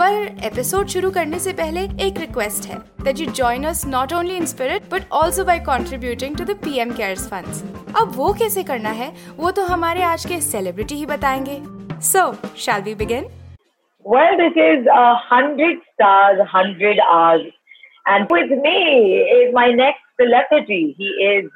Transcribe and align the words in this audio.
पर 0.00 0.26
एपिसोड 0.46 0.86
शुरू 0.86 1.10
करने 1.10 1.38
से 1.38 1.52
पहले 1.52 1.80
एक 2.06 2.18
रिक्वेस्ट 2.20 2.66
है 2.68 2.76
that 3.04 3.20
you 3.20 3.26
join 3.26 3.64
us 3.64 3.86
not 3.86 4.12
only 4.12 4.36
in 4.36 4.44
spirit 4.46 4.82
but 4.92 5.02
also 5.14 5.44
by 5.44 5.58
contributing 5.58 6.36
to 6.36 6.44
the 6.44 6.56
PM 6.56 6.90
CARES 6.90 7.26
funds 7.30 7.62
अब 8.00 8.12
वो 8.16 8.32
कैसे 8.32 8.62
करना 8.62 8.90
है 9.00 9.10
वो 9.36 9.50
तो 9.50 9.62
हमारे 9.62 10.02
आज 10.02 10.24
के 10.24 10.40
सेलिब्रिटी 10.40 10.94
ही 10.94 11.06
बताएँगे। 11.06 11.58
So 12.10 12.32
shall 12.56 12.82
we 12.82 12.94
begin 12.94 13.26
well 14.06 14.36
this 14.42 14.62
is 14.68 14.88
100 15.32 15.74
stars 15.80 16.40
100 16.54 17.00
hours 17.08 17.52
and 18.08 18.32
with 18.32 18.58
me 18.62 18.76
is 19.42 19.54
my 19.54 19.72
next 19.82 20.22
celebrity 20.22 20.82
he 21.00 21.14
is 21.30 21.48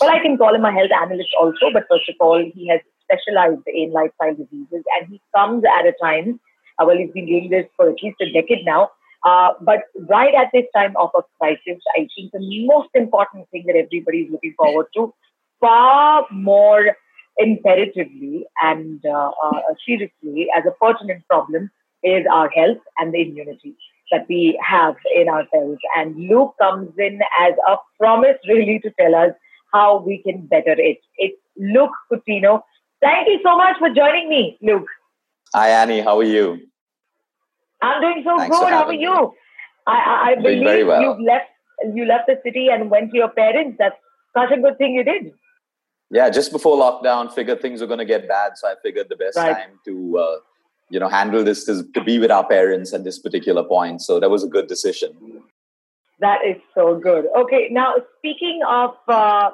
Well, 0.00 0.10
I 0.12 0.16
can 0.22 0.34
call 0.40 0.54
him 0.54 0.64
a 0.68 0.70
health 0.72 0.90
analyst 0.94 1.34
also, 1.40 1.68
but 1.74 1.84
first 1.90 2.08
of 2.10 2.24
all, 2.24 2.42
he 2.54 2.66
has 2.70 2.80
specialized 3.04 3.68
in 3.82 3.92
lifestyle 3.92 4.34
diseases 4.40 4.82
and 4.96 5.06
he 5.12 5.20
comes 5.34 5.64
at 5.74 5.86
a 5.86 5.92
time 6.00 6.34
Well, 6.78 6.96
he's 6.96 7.12
been 7.12 7.26
doing 7.26 7.50
this 7.50 7.66
for 7.76 7.88
at 7.88 8.02
least 8.02 8.20
a 8.20 8.30
decade 8.32 8.64
now. 8.64 8.90
Uh, 9.24 9.54
but 9.60 9.80
right 10.08 10.34
at 10.34 10.50
this 10.52 10.66
time 10.74 10.94
of 10.96 11.10
a 11.16 11.22
crisis, 11.38 11.82
I 11.96 12.06
think 12.14 12.32
the 12.32 12.66
most 12.66 12.90
important 12.94 13.48
thing 13.50 13.64
that 13.66 13.74
everybody 13.74 14.22
is 14.22 14.30
looking 14.30 14.54
forward 14.56 14.86
to, 14.94 15.12
far 15.58 16.26
more 16.30 16.96
imperatively 17.38 18.46
and 18.62 19.04
uh, 19.04 19.30
uh, 19.44 19.60
seriously 19.84 20.46
as 20.56 20.64
a 20.66 20.70
pertinent 20.82 21.26
problem, 21.28 21.70
is 22.02 22.24
our 22.32 22.48
health 22.50 22.78
and 22.98 23.12
the 23.12 23.22
immunity 23.22 23.74
that 24.12 24.26
we 24.28 24.58
have 24.64 24.94
in 25.14 25.28
ourselves. 25.28 25.78
And 25.96 26.14
Luke 26.28 26.54
comes 26.60 26.92
in 26.98 27.18
as 27.40 27.54
a 27.68 27.76
promise, 27.98 28.36
really, 28.46 28.78
to 28.80 28.90
tell 29.00 29.14
us 29.14 29.32
how 29.72 30.02
we 30.06 30.22
can 30.22 30.46
better 30.46 30.76
it. 30.78 30.98
It's 31.16 31.36
Luke 31.56 31.90
Coutinho. 32.12 32.62
Thank 33.00 33.28
you 33.28 33.40
so 33.42 33.56
much 33.56 33.76
for 33.78 33.88
joining 33.90 34.28
me, 34.28 34.56
Luke. 34.62 34.86
Hi, 35.54 35.68
Annie. 35.70 36.00
How 36.00 36.18
are 36.18 36.24
you? 36.24 36.58
I'm 37.82 38.00
doing 38.00 38.22
so 38.24 38.36
Thanks 38.38 38.58
good. 38.58 38.68
How 38.68 38.84
are 38.86 38.92
you? 38.92 39.10
me. 39.10 39.28
I, 39.86 40.32
I, 40.32 40.34
Doing 40.42 40.64
believe 40.64 40.86
well. 40.88 41.00
you've 41.02 41.20
left 41.20 41.46
you 41.94 42.04
left 42.04 42.26
the 42.26 42.40
city 42.44 42.68
and 42.70 42.90
went 42.90 43.10
to 43.12 43.16
your 43.16 43.28
parents. 43.28 43.76
That's 43.78 43.94
such 44.36 44.50
a 44.50 44.60
good 44.60 44.78
thing 44.78 44.94
you 44.94 45.04
did. 45.04 45.32
Yeah, 46.10 46.30
just 46.30 46.50
before 46.52 46.76
lockdown, 46.76 47.32
figured 47.32 47.60
things 47.60 47.80
were 47.80 47.86
going 47.86 47.98
to 47.98 48.04
get 48.04 48.28
bad, 48.28 48.52
so 48.56 48.68
I 48.68 48.74
figured 48.82 49.08
the 49.08 49.16
best 49.16 49.36
Right. 49.36 49.56
time 49.56 49.80
to, 49.84 50.18
uh, 50.18 50.36
you 50.88 51.00
know, 51.00 51.08
handle 51.08 51.42
this 51.44 51.68
is 51.68 51.84
to 51.94 52.02
be 52.02 52.18
with 52.18 52.30
our 52.30 52.46
parents 52.46 52.92
at 52.94 53.04
this 53.04 53.18
particular 53.18 53.64
point. 53.64 54.02
So 54.02 54.20
that 54.20 54.30
was 54.30 54.44
a 54.44 54.48
good 54.48 54.68
decision. 54.68 55.42
That 56.20 56.44
is 56.46 56.56
so 56.74 56.98
good. 56.98 57.26
Okay, 57.36 57.68
now 57.70 57.94
speaking 58.18 58.60
of 58.66 58.94
uh, 59.06 59.50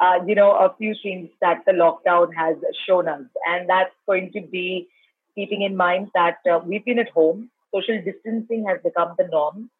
uh, 0.00 0.18
you 0.26 0.34
know 0.34 0.52
a 0.52 0.74
few 0.76 0.94
things 1.02 1.30
that 1.40 1.62
the 1.66 1.72
lockdown 1.72 2.28
has 2.36 2.56
shown 2.86 3.08
us, 3.08 3.22
and 3.46 3.68
that's 3.68 3.94
going 4.06 4.30
to 4.32 4.42
be 4.42 4.88
keeping 5.34 5.62
in 5.62 5.76
mind 5.76 6.10
that 6.14 6.38
uh, 6.50 6.60
we've 6.64 6.84
been 6.84 6.98
at 6.98 7.10
home, 7.10 7.50
social 7.74 8.00
distancing 8.02 8.66
has 8.68 8.78
become 8.82 9.14
the 9.18 9.26
norm, 9.28 9.70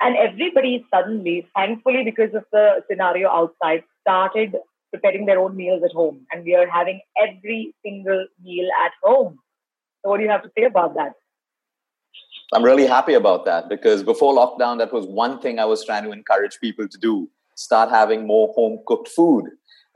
and 0.00 0.16
everybody 0.16 0.84
suddenly, 0.92 1.46
thankfully 1.56 2.04
because 2.04 2.34
of 2.34 2.44
the 2.52 2.84
scenario 2.90 3.28
outside, 3.28 3.84
started 4.00 4.56
preparing 4.92 5.26
their 5.26 5.38
own 5.38 5.56
meals 5.56 5.82
at 5.84 5.92
home, 5.92 6.26
and 6.30 6.44
we 6.44 6.54
are 6.54 6.68
having 6.68 7.00
every 7.16 7.74
single 7.84 8.26
meal 8.42 8.68
at 8.84 8.92
home. 9.02 9.38
So, 10.02 10.10
what 10.10 10.18
do 10.18 10.24
you 10.24 10.30
have 10.30 10.42
to 10.42 10.50
say 10.56 10.64
about 10.64 10.94
that? 10.94 11.12
I'm 12.52 12.62
really 12.62 12.86
happy 12.86 13.14
about 13.14 13.46
that 13.46 13.70
because 13.70 14.02
before 14.02 14.34
lockdown, 14.34 14.78
that 14.78 14.92
was 14.92 15.06
one 15.06 15.40
thing 15.40 15.58
I 15.58 15.64
was 15.64 15.84
trying 15.84 16.04
to 16.04 16.12
encourage 16.12 16.58
people 16.60 16.86
to 16.86 16.98
do 16.98 17.30
start 17.54 17.90
having 17.90 18.26
more 18.26 18.52
home 18.54 18.80
cooked 18.86 19.08
food. 19.08 19.44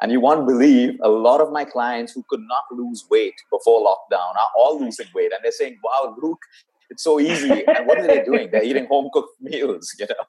And 0.03 0.13
you 0.13 0.21
won't 0.21 0.47
believe 0.47 0.99
a 1.03 1.09
lot 1.09 1.41
of 1.41 1.53
my 1.53 1.65
clients 1.65 2.13
who 2.13 2.23
could 2.29 2.41
not 2.41 2.65
lose 2.71 3.07
weight 3.11 3.35
before 3.51 3.81
lockdown 3.81 4.37
are 4.37 4.51
all 4.57 4.79
losing 4.79 5.07
weight. 5.15 5.33
And 5.33 5.41
they're 5.43 5.53
saying, 5.53 5.79
wow, 5.83 6.15
Luke, 6.23 6.43
it's 6.91 7.03
so 7.03 7.19
easy. 7.19 7.65
And 7.67 7.87
what 7.87 7.99
are 7.99 8.07
they 8.07 8.23
doing? 8.23 8.51
They're 8.51 8.63
eating 8.63 8.87
home 8.87 9.09
cooked 9.13 9.35
meals, 9.41 9.95
you 9.99 10.07
know, 10.07 10.25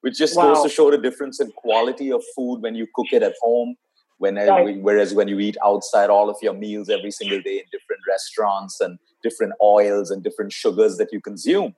which 0.00 0.16
just 0.16 0.34
goes 0.34 0.62
to 0.62 0.68
show 0.68 0.90
the 0.90 0.98
difference 0.98 1.40
in 1.40 1.52
quality 1.52 2.10
of 2.10 2.22
food 2.34 2.62
when 2.62 2.74
you 2.74 2.86
cook 2.94 3.08
it 3.12 3.22
at 3.22 3.34
home. 3.42 3.76
When, 4.18 4.36
Right. 4.36 4.80
Whereas 4.80 5.14
when 5.14 5.28
you 5.28 5.40
eat 5.40 5.56
outside 5.64 6.08
all 6.08 6.30
of 6.30 6.36
your 6.40 6.54
meals 6.54 6.88
every 6.88 7.10
single 7.10 7.42
day 7.42 7.58
in 7.58 7.64
different 7.72 8.02
restaurants 8.08 8.80
and 8.80 8.98
different 9.22 9.52
oils 9.60 10.10
and 10.10 10.22
different 10.22 10.52
sugars 10.52 10.96
that 10.98 11.08
you 11.12 11.20
consume, 11.20 11.74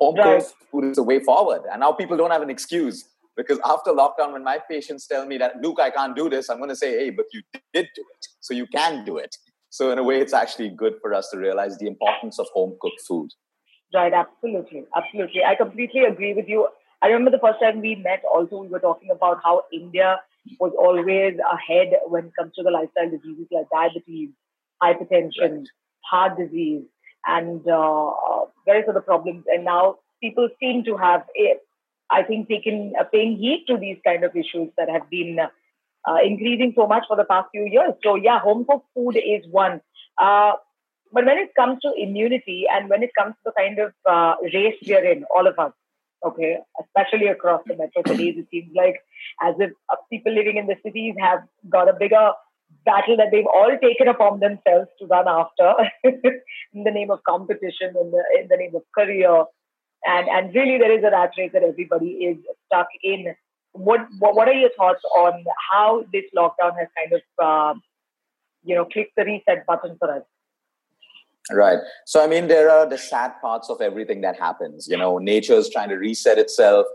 home 0.00 0.16
Right. 0.16 0.42
cooked 0.42 0.54
food 0.70 0.84
is 0.84 0.96
the 0.96 1.02
way 1.04 1.20
forward. 1.20 1.62
And 1.70 1.80
now 1.80 1.92
people 1.92 2.16
don't 2.16 2.32
have 2.32 2.42
an 2.42 2.50
excuse 2.50 3.08
because 3.36 3.58
after 3.64 3.90
lockdown, 3.92 4.32
when 4.32 4.44
my 4.44 4.58
patients 4.70 5.06
tell 5.06 5.26
me 5.26 5.38
that, 5.38 5.60
Luke, 5.62 5.78
I 5.80 5.90
can't 5.90 6.14
do 6.14 6.28
this, 6.28 6.48
I'm 6.48 6.58
going 6.58 6.70
to 6.70 6.76
say, 6.76 6.92
hey, 6.92 7.10
but 7.10 7.26
you 7.32 7.42
did 7.72 7.88
do 7.94 8.02
it. 8.14 8.26
So 8.40 8.54
you 8.54 8.66
can 8.66 9.04
do 9.04 9.18
it. 9.18 9.36
So 9.70 9.90
in 9.90 9.98
a 9.98 10.02
way, 10.02 10.20
it's 10.20 10.32
actually 10.32 10.68
good 10.70 10.94
for 11.00 11.12
us 11.14 11.30
to 11.30 11.38
realize 11.38 11.78
the 11.78 11.86
importance 11.88 12.38
of 12.38 12.46
home 12.54 12.76
cooked 12.80 13.00
food. 13.08 13.30
Right, 13.92 14.12
absolutely. 14.12 14.84
Absolutely. 14.96 15.44
I 15.44 15.54
completely 15.56 16.04
agree 16.04 16.34
with 16.34 16.48
you. 16.48 16.68
I 17.02 17.08
remember 17.08 17.30
the 17.30 17.40
first 17.40 17.60
time 17.60 17.80
we 17.80 17.96
met, 17.96 18.22
also, 18.32 18.58
we 18.58 18.68
were 18.68 18.78
talking 18.78 19.10
about 19.10 19.40
how 19.42 19.62
India 19.72 20.20
was 20.60 20.72
always 20.78 21.34
ahead 21.52 21.92
when 22.06 22.26
it 22.26 22.32
comes 22.38 22.52
to 22.54 22.62
the 22.62 22.70
lifestyle 22.70 23.10
diseases 23.10 23.46
like 23.50 23.66
diabetes, 23.70 24.30
hypertension, 24.82 25.58
Right. 25.58 25.68
heart 26.10 26.38
disease, 26.38 26.82
and 27.26 27.66
uh, 27.68 28.10
various 28.66 28.88
other 28.88 29.00
problems. 29.00 29.44
And 29.48 29.64
now 29.64 29.96
people 30.22 30.48
seem 30.60 30.84
to 30.84 30.96
have, 30.96 31.22
eh, 31.38 31.54
I 32.14 32.22
think, 32.22 32.48
taken 32.48 32.92
uh, 32.98 33.04
paying 33.04 33.36
heed 33.36 33.64
to 33.68 33.76
these 33.76 33.98
kind 34.04 34.24
of 34.24 34.36
issues 34.36 34.70
that 34.76 34.88
have 34.88 35.08
been 35.10 35.38
uh, 35.40 36.18
increasing 36.24 36.72
so 36.76 36.86
much 36.86 37.04
for 37.08 37.16
the 37.16 37.24
past 37.24 37.48
few 37.52 37.66
years. 37.66 37.94
So, 38.02 38.14
yeah, 38.14 38.38
home 38.40 38.64
cooked 38.68 38.86
food 38.94 39.16
is 39.16 39.44
one. 39.50 39.80
Uh, 40.20 40.52
but 41.12 41.24
when 41.24 41.38
it 41.38 41.54
comes 41.54 41.78
to 41.82 41.92
immunity 41.96 42.64
and 42.70 42.88
when 42.88 43.02
it 43.02 43.10
comes 43.18 43.34
to 43.34 43.50
the 43.50 43.52
kind 43.56 43.78
of 43.78 43.92
uh, 44.08 44.34
race 44.52 44.74
we 44.86 44.94
are 44.94 45.04
in, 45.04 45.24
all 45.34 45.46
of 45.46 45.58
us, 45.58 45.72
okay, 46.26 46.58
especially 46.82 47.28
across 47.28 47.62
the 47.66 47.76
metro 47.76 48.02
cities, 48.06 48.34
it 48.38 48.46
seems 48.50 48.70
like 48.74 48.96
as 49.42 49.54
if 49.58 49.70
uh, 49.90 49.96
people 50.10 50.34
living 50.34 50.56
in 50.56 50.66
the 50.66 50.76
cities 50.84 51.14
have 51.20 51.40
got 51.70 51.88
a 51.88 51.92
bigger 51.98 52.30
battle 52.84 53.16
that 53.16 53.28
they've 53.30 53.46
all 53.46 53.76
taken 53.80 54.08
upon 54.08 54.40
themselves 54.40 54.88
to 54.98 55.06
run 55.06 55.26
after 55.28 55.74
in 56.04 56.84
the 56.84 56.90
name 56.90 57.10
of 57.10 57.22
competition, 57.28 57.94
in 58.00 58.10
the, 58.10 58.22
in 58.40 58.48
the 58.48 58.56
name 58.56 58.74
of 58.74 58.82
career. 58.96 59.44
And, 60.06 60.28
and 60.28 60.54
really, 60.54 60.78
there 60.78 60.92
is 60.96 61.02
a 61.04 61.10
rat 61.10 61.32
race 61.38 61.50
that 61.52 61.62
everybody 61.62 62.08
is 62.08 62.36
stuck 62.66 62.88
in. 63.02 63.34
What, 63.72 64.00
what, 64.18 64.34
what 64.36 64.48
are 64.48 64.52
your 64.54 64.70
thoughts 64.76 65.02
on 65.16 65.44
how 65.72 66.04
this 66.12 66.24
lockdown 66.36 66.78
has 66.78 66.88
kind 66.96 67.12
of, 67.12 67.22
uh, 67.42 67.78
you 68.62 68.74
know, 68.74 68.84
clicked 68.84 69.16
the 69.16 69.24
reset 69.24 69.66
button 69.66 69.96
for 69.98 70.14
us? 70.14 70.22
Right. 71.50 71.78
So, 72.06 72.22
I 72.22 72.26
mean, 72.26 72.48
there 72.48 72.70
are 72.70 72.88
the 72.88 72.96
sad 72.96 73.32
parts 73.40 73.68
of 73.68 73.80
everything 73.80 74.22
that 74.22 74.38
happens. 74.38 74.88
You 74.88 74.96
know, 74.96 75.18
nature 75.18 75.54
is 75.54 75.68
trying 75.68 75.90
to 75.90 75.96
reset 75.96 76.38
itself. 76.38 76.86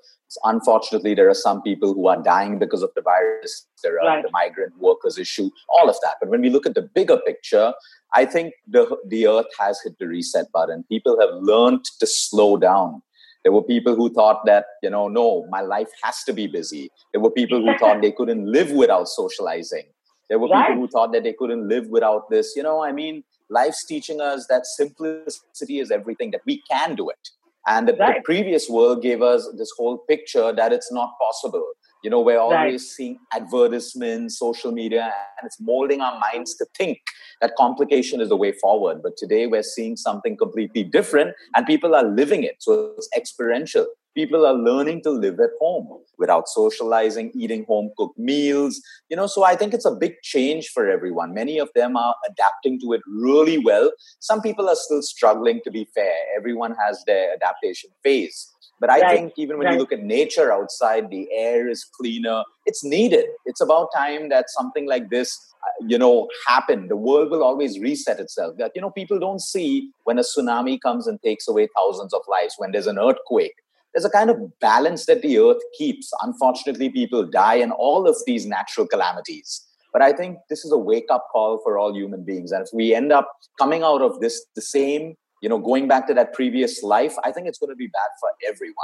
Unfortunately, 0.44 1.14
there 1.16 1.30
are 1.30 1.36
some 1.36 1.62
people 1.62 1.94
who 1.94 2.08
are 2.08 2.22
dying 2.22 2.60
because 2.60 2.82
of 2.82 2.92
the 2.96 3.02
virus. 3.02 3.68
There 3.84 4.00
are 4.00 4.08
Right. 4.08 4.24
the 4.24 4.30
migrant 4.32 4.78
workers 4.80 5.18
issue, 5.18 5.50
all 5.70 5.90
of 5.90 5.96
that. 6.04 6.16
But 6.20 6.30
when 6.30 6.42
we 6.42 6.50
look 6.50 6.66
at 6.66 6.76
the 6.76 6.84
bigger 6.84 7.18
picture, 7.18 7.74
I 8.14 8.26
think 8.26 8.54
the, 8.68 8.98
the 9.08 9.28
earth 9.28 9.48
has 9.60 9.80
hit 9.84 9.98
the 10.00 10.08
reset 10.08 10.52
button. 10.52 10.84
People 10.90 11.20
have 11.20 11.30
learned 11.42 11.86
to 12.00 12.08
slow 12.08 12.58
down. 12.58 13.02
There 13.44 13.54
were 13.54 13.64
people 13.64 13.96
who 13.96 14.12
thought 14.14 14.46
that, 14.46 14.66
you 14.84 14.90
know, 14.90 15.08
no, 15.08 15.46
my 15.50 15.62
life 15.62 15.90
has 16.04 16.24
to 16.24 16.34
be 16.34 16.48
busy. 16.48 16.90
There 17.14 17.22
were 17.22 17.32
people 17.32 17.60
who 17.64 17.78
thought 17.78 18.02
they 18.02 18.12
couldn't 18.12 18.46
live 18.52 18.72
without 18.72 19.08
socializing. 19.08 19.86
There 20.30 20.40
were 20.40 20.48
people 20.48 20.76
who 20.76 20.88
thought 20.88 21.14
that 21.14 21.24
they 21.24 21.34
couldn't 21.34 21.68
live 21.68 21.88
without 21.88 22.30
this. 22.30 22.54
You 22.56 22.64
know, 22.64 22.84
I 22.84 22.92
mean, 22.92 23.24
life's 23.50 23.86
teaching 23.86 24.20
us 24.22 24.46
that 24.50 24.66
simplicity 24.66 25.80
is 25.80 25.90
everything, 25.90 26.32
that 26.32 26.42
we 26.46 26.62
can 26.70 26.96
do 26.96 27.10
it. 27.10 27.30
And 27.68 27.88
the, 27.88 27.94
Right. 27.94 28.18
the 28.18 28.22
previous 28.24 28.70
world 28.70 29.02
gave 29.02 29.22
us 29.22 29.48
this 29.58 29.72
whole 29.78 30.00
picture 30.00 30.52
that 30.54 30.74
it's 30.74 30.92
not 30.92 31.14
possible. 31.20 31.66
You 32.02 32.10
know, 32.10 32.22
we're 32.22 32.40
always 32.40 32.56
Right. 32.58 32.80
seeing 32.80 33.20
advertisements, 33.34 34.40
social 34.40 34.72
media, 34.72 35.14
and 35.38 35.46
it's 35.46 35.60
molding 35.60 36.00
our 36.00 36.18
minds 36.18 36.56
to 36.56 36.66
think 36.78 37.00
that 37.42 37.56
complication 37.58 38.22
is 38.22 38.30
the 38.30 38.38
way 38.38 38.54
forward. 38.54 39.04
But 39.04 39.18
today 39.18 39.48
we're 39.48 39.64
seeing 39.64 39.98
something 39.98 40.38
completely 40.38 40.84
different, 40.84 41.36
and 41.56 41.66
people 41.66 41.96
are 41.96 42.04
living 42.06 42.44
it. 42.44 42.56
So 42.60 42.94
it's 42.98 43.10
experiential. 43.16 43.86
People 44.16 44.46
are 44.46 44.54
learning 44.54 45.02
to 45.04 45.12
live 45.12 45.40
at 45.40 45.52
home 45.60 45.88
without 46.18 46.48
socializing, 46.48 47.32
eating 47.36 47.64
home 47.66 47.92
cooked 47.98 48.18
meals. 48.18 48.82
You 49.10 49.18
know, 49.18 49.28
so 49.28 49.44
I 49.44 49.56
think 49.56 49.74
it's 49.74 49.86
a 49.86 49.92
big 49.96 50.16
change 50.24 50.70
for 50.70 50.90
everyone. 50.90 51.34
Many 51.34 51.58
of 51.60 51.70
them 51.76 51.96
are 51.96 52.16
adapting 52.30 52.80
to 52.82 52.94
it 52.94 53.02
really 53.08 53.58
well. 53.58 53.92
Some 54.20 54.42
people 54.42 54.68
are 54.70 54.76
still 54.76 55.02
struggling, 55.02 55.62
to 55.66 55.72
be 55.72 55.86
fair. 55.94 56.16
Everyone 56.36 56.76
has 56.84 57.04
their 57.06 57.34
adaptation 57.34 57.92
phase. 58.04 58.50
But 58.80 58.90
I 58.90 59.02
Right, 59.02 59.16
think 59.18 59.34
even 59.38 59.58
when 59.58 59.66
right. 59.68 59.74
you 59.74 59.80
look 59.80 59.92
at 59.92 60.02
nature 60.04 60.52
outside, 60.52 61.10
the 61.10 61.28
air 61.32 61.68
is 61.70 61.84
cleaner. 61.84 62.44
It's 62.66 62.84
needed. 62.84 63.26
It's 63.46 63.62
about 63.62 63.90
time 63.96 64.30
that 64.30 64.46
something 64.50 64.88
like 64.88 65.10
this, 65.10 65.38
uh, 65.64 65.86
you 65.88 65.98
know, 65.98 66.30
happen. 66.48 66.88
The 66.88 66.96
world 66.96 67.30
will 67.30 67.44
always 67.44 67.80
reset 67.80 68.20
itself. 68.20 68.56
That 68.58 68.72
you 68.76 68.82
know, 68.82 68.90
people 68.92 69.20
don't 69.20 69.42
see 69.42 69.92
when 70.06 70.18
a 70.18 70.22
tsunami 70.22 70.80
comes 70.82 71.08
and 71.08 71.22
takes 71.22 71.48
away 71.48 71.68
thousands 71.76 72.14
of 72.14 72.22
lives. 72.30 72.56
When 72.58 72.72
there's 72.72 72.88
an 72.88 73.00
earthquake, 73.00 73.56
there's 73.94 74.06
a 74.06 74.10
kind 74.10 74.30
of 74.30 74.38
balance 74.60 75.06
that 75.08 75.22
the 75.22 75.40
earth 75.40 75.62
keeps. 75.78 76.12
Unfortunately, 76.22 76.90
people 76.90 77.26
die 77.26 77.56
in 77.56 77.72
all 77.72 78.08
of 78.08 78.16
these 78.26 78.46
natural 78.46 78.88
calamities. 78.88 79.66
But 79.92 80.04
I 80.04 80.14
think 80.14 80.38
this 80.50 80.64
is 80.64 80.72
a 80.72 80.78
wake 80.78 81.08
up 81.10 81.28
call 81.32 81.60
for 81.64 81.80
all 81.80 81.94
human 81.96 82.24
beings. 82.24 82.52
And 82.52 82.62
if 82.64 82.70
we 82.72 82.94
end 82.94 83.12
up 83.12 83.30
coming 83.58 83.82
out 83.84 84.02
of 84.04 84.20
this 84.20 84.46
the 84.56 84.62
same, 84.62 85.16
you 85.42 85.50
know, 85.50 85.58
going 85.58 85.88
back 85.88 86.08
to 86.08 86.14
that 86.14 86.34
previous 86.34 86.84
life, 86.84 87.16
I 87.24 87.32
think 87.32 87.48
it's 87.48 87.60
going 87.60 87.70
to 87.72 87.76
be 87.76 87.88
bad 87.88 88.10
for 88.20 88.30
everyone. 88.48 88.76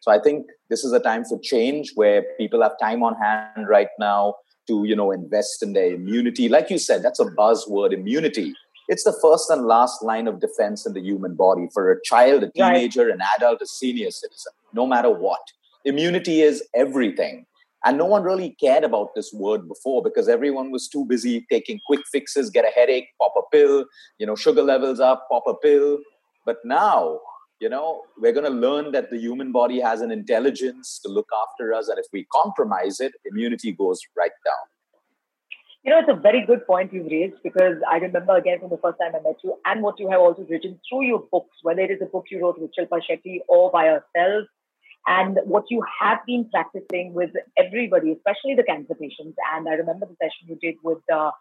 So 0.00 0.10
I 0.10 0.18
think 0.18 0.46
this 0.68 0.82
is 0.84 0.92
a 0.92 1.00
time 1.00 1.24
for 1.24 1.38
change 1.40 1.92
where 1.94 2.24
people 2.36 2.62
have 2.62 2.72
time 2.80 3.02
on 3.04 3.14
hand 3.14 3.68
right 3.68 3.88
now 4.00 4.34
to, 4.66 4.84
you 4.84 4.96
know, 4.96 5.12
invest 5.12 5.62
in 5.62 5.74
their 5.74 5.92
immunity. 5.94 6.48
Like 6.48 6.70
you 6.70 6.78
said, 6.78 7.02
that's 7.02 7.20
a 7.20 7.26
buzzword, 7.26 7.92
immunity. 7.92 8.54
It's 8.88 9.04
the 9.04 9.16
first 9.22 9.48
and 9.48 9.64
last 9.64 10.02
line 10.02 10.26
of 10.26 10.40
defense 10.40 10.86
in 10.86 10.92
the 10.92 11.00
human 11.00 11.36
body 11.36 11.68
for 11.72 11.92
a 11.92 12.02
child, 12.02 12.42
a 12.42 12.46
Right. 12.58 12.74
teenager, 12.74 13.08
an 13.08 13.20
adult, 13.36 13.62
a 13.62 13.66
senior 13.66 14.10
citizen, 14.10 14.52
no 14.72 14.86
matter 14.86 15.10
what. 15.10 15.40
Immunity 15.84 16.42
is 16.42 16.64
everything. 16.74 17.46
And 17.84 17.98
no 17.98 18.06
one 18.06 18.22
really 18.22 18.56
cared 18.60 18.84
about 18.84 19.14
this 19.16 19.32
word 19.32 19.66
before 19.66 20.02
because 20.02 20.28
everyone 20.28 20.70
was 20.70 20.88
too 20.88 21.04
busy 21.04 21.44
taking 21.50 21.80
quick 21.86 22.00
fixes, 22.10 22.50
get 22.50 22.64
a 22.64 22.70
headache, 22.70 23.08
pop 23.20 23.34
a 23.36 23.42
pill, 23.50 23.86
you 24.18 24.26
know, 24.26 24.36
sugar 24.36 24.62
levels 24.62 25.00
up, 25.00 25.26
pop 25.30 25.44
a 25.48 25.54
pill. 25.54 25.98
But 26.46 26.58
now, 26.64 27.18
you 27.60 27.68
know, 27.68 28.02
we're 28.18 28.32
going 28.32 28.44
to 28.44 28.58
learn 28.66 28.92
that 28.92 29.10
the 29.10 29.18
human 29.18 29.52
body 29.52 29.80
has 29.80 30.00
an 30.00 30.10
intelligence 30.10 31.00
to 31.04 31.10
look 31.10 31.28
after 31.44 31.72
us. 31.72 31.88
And 31.88 31.98
if 31.98 32.06
we 32.12 32.26
compromise 32.32 33.00
it, 33.00 33.12
immunity 33.24 33.72
goes 33.72 34.00
right 34.16 34.32
down. 34.44 34.66
You 35.84 35.90
know, 35.90 35.98
it's 35.98 36.08
a 36.08 36.20
very 36.20 36.46
good 36.46 36.64
point 36.64 36.92
you've 36.92 37.06
raised 37.06 37.42
because 37.42 37.76
I 37.90 37.96
remember 37.96 38.36
again 38.36 38.60
from 38.60 38.70
the 38.70 38.78
first 38.78 38.98
time 39.00 39.16
I 39.16 39.22
met 39.22 39.38
you 39.42 39.56
and 39.64 39.82
what 39.82 39.98
you 39.98 40.08
have 40.10 40.20
also 40.20 40.46
written 40.48 40.78
through 40.88 41.06
your 41.06 41.24
books, 41.30 41.56
whether 41.62 41.80
it 41.80 41.90
is 41.90 42.00
a 42.00 42.06
book 42.06 42.26
you 42.30 42.40
wrote 42.40 42.60
with 42.60 42.70
Shilpa 42.78 43.00
Shetty 43.08 43.40
or 43.48 43.70
by 43.72 43.86
yourself, 43.86 44.46
and 45.06 45.38
what 45.44 45.64
you 45.68 45.84
have 46.00 46.18
been 46.26 46.48
practicing 46.50 47.12
with 47.12 47.30
everybody, 47.58 48.12
especially 48.12 48.54
the 48.54 48.62
cancer 48.62 48.94
patients. 48.94 49.36
And 49.52 49.68
I 49.68 49.72
remember 49.72 50.06
the 50.06 50.16
session 50.22 50.48
you 50.48 50.56
did 50.60 50.76
with, 50.82 51.02
uh, 51.12 51.32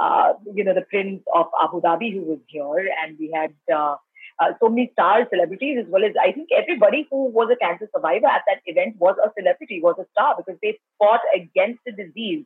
uh, 0.00 0.34
you 0.54 0.64
know, 0.64 0.74
the 0.74 0.86
Prince 0.88 1.22
of 1.34 1.46
Abu 1.62 1.80
Dhabi 1.80 2.12
who 2.12 2.22
was 2.22 2.38
here, 2.46 2.88
and 3.02 3.18
we 3.18 3.32
had 3.34 3.52
uh, 3.74 3.96
uh, 4.40 4.52
so 4.60 4.68
many 4.68 4.90
star 4.92 5.26
celebrities 5.28 5.78
as 5.80 5.86
well 5.88 6.04
as 6.04 6.12
I 6.22 6.32
think 6.32 6.48
everybody 6.56 7.06
who 7.10 7.26
was 7.26 7.50
a 7.52 7.56
cancer 7.56 7.88
survivor 7.94 8.26
at 8.26 8.42
that 8.46 8.62
event 8.66 8.96
was 8.98 9.16
a 9.24 9.30
celebrity, 9.38 9.80
was 9.82 9.96
a 9.98 10.06
star 10.12 10.34
because 10.36 10.58
they 10.62 10.78
fought 10.98 11.20
against 11.34 11.80
the 11.84 11.92
disease 11.92 12.44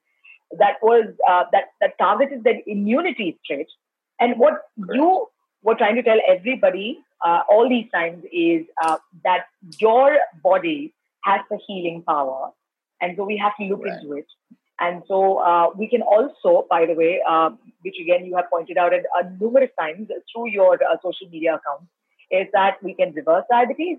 that 0.58 0.76
was 0.82 1.06
uh, 1.28 1.44
that 1.52 1.64
that 1.81 1.99
targeted 1.99 2.44
their 2.44 2.61
immunity 2.66 3.38
trait. 3.46 3.66
And 4.20 4.38
what 4.38 4.55
you 4.76 5.28
were 5.64 5.75
trying 5.75 5.96
to 5.96 6.02
tell 6.05 6.20
everybody 6.28 7.00
uh, 7.26 7.43
all 7.50 7.69
these 7.69 7.90
times 7.93 8.25
is 8.32 8.66
uh, 8.84 8.99
that 9.25 9.46
your 9.81 10.16
body 10.43 10.94
has 11.25 11.40
the 11.50 11.58
healing 11.66 12.02
power, 12.06 12.50
and 13.00 13.16
so 13.16 13.25
we 13.25 13.37
have 13.38 13.52
to 13.61 13.64
look 13.64 13.84
Right. 13.84 13.99
into 14.00 14.14
it. 14.14 14.26
And 14.81 15.02
so 15.08 15.38
uh, 15.38 15.70
we 15.78 15.88
can 15.88 16.02
also, 16.02 16.66
by 16.69 16.84
the 16.87 16.94
way, 16.94 17.20
uh, 17.28 17.50
which 17.82 17.94
again 18.00 18.25
you 18.26 18.37
have 18.37 18.50
pointed 18.50 18.76
out 18.76 18.93
at, 18.93 19.05
uh, 19.19 19.22
numerous 19.40 19.70
times 19.81 20.08
through 20.32 20.49
your 20.50 20.75
uh, 20.75 20.96
social 21.02 21.28
media 21.31 21.55
accounts, 21.55 21.90
is 22.31 22.49
that 22.52 22.82
we 22.82 22.94
can 22.94 23.12
reverse 23.12 23.44
diabetes, 23.50 23.99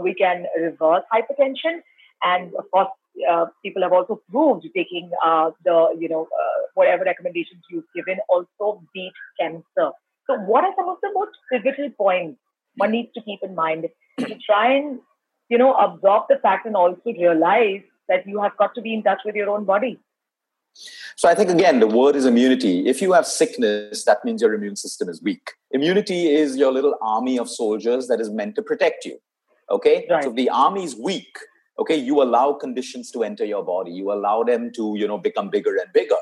we 0.00 0.14
can 0.14 0.46
reverse 0.60 1.02
hypertension, 1.12 1.80
and 2.22 2.54
of 2.54 2.70
course, 2.70 2.88
uh, 3.30 3.46
people 3.64 3.82
have 3.82 3.92
also 3.92 4.20
proved 4.30 4.66
taking 4.74 5.10
uh, 5.24 5.50
the 5.64 5.96
you 5.98 6.08
know 6.08 6.22
uh, 6.22 6.60
whatever 6.74 7.04
recommendations 7.04 7.62
you've 7.70 7.90
given 7.94 8.18
also 8.28 8.82
beat 8.94 9.12
cancer. 9.40 9.90
So, 10.28 10.36
what 10.36 10.64
are 10.64 10.72
some 10.76 10.88
of 10.88 10.98
the 11.02 11.10
most 11.14 11.32
pivotal 11.50 11.90
points 11.90 12.38
one 12.76 12.90
needs 12.90 13.12
to 13.14 13.22
keep 13.22 13.40
in 13.42 13.54
mind 13.54 13.88
to 14.18 14.38
try 14.46 14.72
and 14.74 14.98
you 15.48 15.58
know 15.58 15.74
absorb 15.74 16.24
the 16.28 16.38
fact 16.42 16.66
and 16.66 16.76
also 16.76 17.12
realize 17.12 17.82
that 18.08 18.26
you 18.26 18.42
have 18.42 18.56
got 18.56 18.74
to 18.74 18.80
be 18.80 18.94
in 18.94 19.02
touch 19.02 19.20
with 19.24 19.34
your 19.34 19.50
own 19.50 19.64
body. 19.64 19.98
So 21.16 21.28
I 21.28 21.34
think 21.34 21.50
again, 21.50 21.78
the 21.80 21.86
word 21.86 22.16
is 22.16 22.26
immunity. 22.26 22.88
If 22.88 23.00
you 23.00 23.12
have 23.12 23.26
sickness, 23.26 24.04
that 24.04 24.24
means 24.24 24.42
your 24.42 24.54
immune 24.54 24.76
system 24.76 25.08
is 25.08 25.22
weak. 25.22 25.52
Immunity 25.70 26.34
is 26.34 26.56
your 26.56 26.72
little 26.72 26.96
army 27.00 27.38
of 27.38 27.48
soldiers 27.48 28.08
that 28.08 28.20
is 28.20 28.28
meant 28.28 28.56
to 28.56 28.62
protect 28.62 29.04
you. 29.04 29.18
Okay? 29.70 30.06
Right. 30.10 30.24
So 30.24 30.30
if 30.30 30.36
the 30.36 30.50
army 30.50 30.82
is 30.82 30.96
weak, 30.96 31.38
okay, 31.78 31.96
you 31.96 32.22
allow 32.22 32.54
conditions 32.54 33.12
to 33.12 33.22
enter 33.22 33.44
your 33.44 33.64
body. 33.64 33.92
You 33.92 34.12
allow 34.12 34.42
them 34.42 34.72
to, 34.72 34.94
you 34.96 35.06
know, 35.06 35.16
become 35.16 35.48
bigger 35.48 35.76
and 35.76 35.92
bigger. 35.92 36.16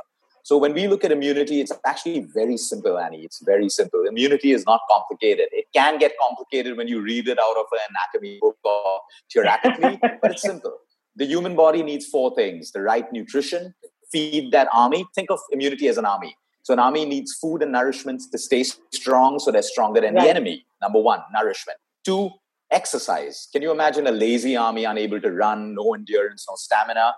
So 0.45 0.59
when 0.59 0.75
we 0.75 0.89
look 0.89 1.05
at 1.05 1.13
immunity, 1.13 1.61
it's 1.61 1.73
actually 1.87 2.21
very 2.35 2.57
simple, 2.57 2.99
Annie. 2.99 3.23
It's 3.25 3.41
very 3.45 3.69
simple. 3.69 4.05
Immunity 4.09 4.53
is 4.53 4.65
not 4.67 4.81
complicated. 4.91 5.47
It 5.53 5.67
can 5.73 5.99
get 5.99 6.13
complicated 6.21 6.77
when 6.77 6.89
you 6.89 7.01
read 7.01 7.29
it 7.29 7.39
out 7.39 7.57
of 7.57 7.67
an 7.73 7.79
anatomy 7.91 8.39
book 8.41 8.59
or 8.65 9.01
theoretically, 9.33 9.99
but 10.21 10.33
it's 10.33 10.43
simple. 10.43 10.79
The 11.15 11.27
human 11.27 11.55
body 11.55 11.83
needs 11.83 12.07
four 12.07 12.35
things: 12.35 12.73
the 12.73 12.83
right 12.83 13.11
nutrition, 13.13 13.75
feed 14.11 14.51
that 14.53 14.69
army. 14.73 15.05
Think 15.15 15.31
of 15.31 15.39
immunity 15.53 15.87
as 15.89 15.97
an 15.97 16.07
army. 16.07 16.37
So 16.65 16.73
an 16.73 16.79
army 16.81 17.05
needs 17.05 17.35
food 17.35 17.63
and 17.63 17.73
nourishment 17.73 18.23
to 18.31 18.39
stay 18.39 18.65
strong, 18.93 19.39
so 19.39 19.51
they're 19.51 19.63
stronger 19.63 20.01
than 20.01 20.15
Right. 20.15 20.25
the 20.25 20.31
enemy. 20.31 20.67
Number 20.81 21.01
one, 21.01 21.21
nourishment. 21.33 21.79
Two, 22.05 22.31
exercise. 22.71 23.49
Can 23.53 23.63
you 23.63 23.71
imagine 23.71 24.07
a 24.07 24.13
lazy 24.13 24.57
army 24.57 24.85
unable 24.85 25.21
to 25.21 25.31
run, 25.31 25.75
no 25.75 25.95
endurance, 25.95 26.47
no 26.49 26.55
stamina? 26.57 27.15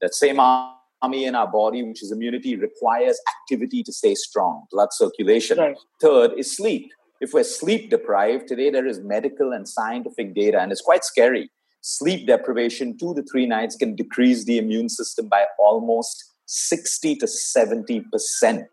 That 0.00 0.14
same 0.14 0.38
army 0.38 0.77
in 1.02 1.34
our 1.34 1.50
body, 1.50 1.82
which 1.82 2.02
is 2.02 2.12
immunity, 2.12 2.56
requires 2.56 3.18
activity 3.40 3.82
to 3.84 3.92
stay 3.92 4.14
strong, 4.14 4.64
blood 4.70 4.88
circulation. 4.92 5.58
Right. 5.58 5.76
Third 6.00 6.32
is 6.36 6.56
sleep. 6.56 6.90
If 7.20 7.32
we're 7.32 7.44
sleep 7.44 7.90
deprived, 7.90 8.48
today 8.48 8.70
there 8.70 8.86
is 8.86 9.00
medical 9.00 9.52
and 9.52 9.68
scientific 9.68 10.34
data, 10.34 10.60
and 10.60 10.70
it's 10.70 10.80
quite 10.80 11.04
scary. 11.04 11.50
Sleep 11.80 12.26
deprivation, 12.26 12.96
two 12.98 13.14
to 13.14 13.22
three 13.30 13.46
nights, 13.46 13.76
can 13.76 13.94
decrease 13.94 14.44
the 14.44 14.58
immune 14.58 14.88
system 14.88 15.28
by 15.28 15.44
almost 15.58 16.24
60 16.46 17.16
to 17.16 17.26
70%. 17.26 18.64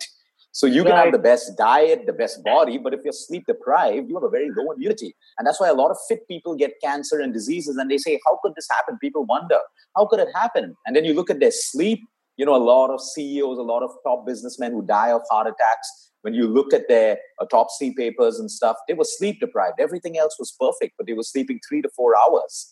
So 0.51 0.67
you 0.67 0.83
can 0.83 0.93
Right. 0.93 1.03
have 1.05 1.11
the 1.11 1.19
best 1.19 1.57
diet, 1.57 2.05
the 2.05 2.13
best 2.13 2.41
body, 2.43 2.77
but 2.77 2.93
if 2.93 3.01
you're 3.03 3.11
sleep 3.11 3.43
deprived, 3.45 4.07
you 4.09 4.15
have 4.15 4.23
a 4.23 4.29
very 4.29 4.49
low 4.51 4.71
immunity. 4.71 5.13
And 5.37 5.45
that's 5.45 5.59
why 5.59 5.67
a 5.67 5.73
lot 5.73 5.91
of 5.91 5.97
fit 6.07 6.25
people 6.29 6.55
get 6.55 6.79
cancer 6.81 7.19
and 7.19 7.33
diseases, 7.33 7.75
and 7.75 7.91
they 7.91 7.97
say, 7.97 8.19
How 8.25 8.39
could 8.41 8.53
this 8.55 8.67
happen? 8.71 8.97
People 8.99 9.25
wonder, 9.25 9.59
How 9.97 10.05
could 10.05 10.19
it 10.21 10.29
happen? 10.33 10.75
And 10.85 10.95
then 10.95 11.03
you 11.03 11.13
look 11.13 11.29
at 11.29 11.41
their 11.41 11.51
sleep, 11.51 11.99
you 12.37 12.45
know, 12.45 12.55
a 12.55 12.57
lot 12.57 12.89
of 12.89 13.01
CEOs, 13.01 13.57
a 13.57 13.61
lot 13.61 13.83
of 13.83 13.91
top 14.03 14.25
businessmen 14.25 14.71
who 14.71 14.85
die 14.85 15.11
of 15.11 15.21
heart 15.29 15.47
attacks. 15.47 16.11
When 16.21 16.33
you 16.33 16.47
look 16.47 16.73
at 16.73 16.87
their 16.87 17.17
uh, 17.39 17.43
autopsy 17.43 17.93
papers 17.95 18.39
and 18.39 18.49
stuff, 18.49 18.77
they 18.87 18.93
were 18.93 19.05
sleep 19.05 19.39
deprived. 19.39 19.79
Everything 19.79 20.17
else 20.17 20.35
was 20.39 20.55
perfect, 20.59 20.95
but 20.97 21.07
they 21.07 21.13
were 21.13 21.23
sleeping 21.23 21.59
three 21.67 21.81
to 21.81 21.89
four 21.95 22.13
hours. 22.17 22.71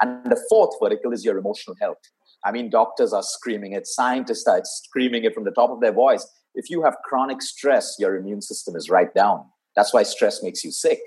And 0.00 0.24
the 0.30 0.40
fourth 0.48 0.74
vertical 0.80 1.12
is 1.12 1.24
your 1.24 1.36
emotional 1.36 1.76
health. 1.80 1.98
I 2.44 2.52
mean, 2.52 2.70
doctors 2.70 3.12
are 3.12 3.22
screaming 3.22 3.72
it, 3.72 3.86
scientists 3.86 4.46
are 4.46 4.60
screaming 4.64 5.24
it 5.24 5.34
from 5.34 5.44
the 5.44 5.50
top 5.50 5.70
of 5.70 5.80
their 5.80 5.92
voice. 5.92 6.26
If 6.54 6.70
you 6.70 6.82
have 6.82 6.96
chronic 7.04 7.40
stress, 7.40 7.96
your 7.98 8.16
immune 8.16 8.42
system 8.42 8.76
is 8.76 8.90
right 8.90 9.12
down. 9.14 9.44
That's 9.76 9.92
why 9.92 10.02
stress 10.02 10.42
makes 10.42 10.64
you 10.64 10.70
sick. 10.70 10.98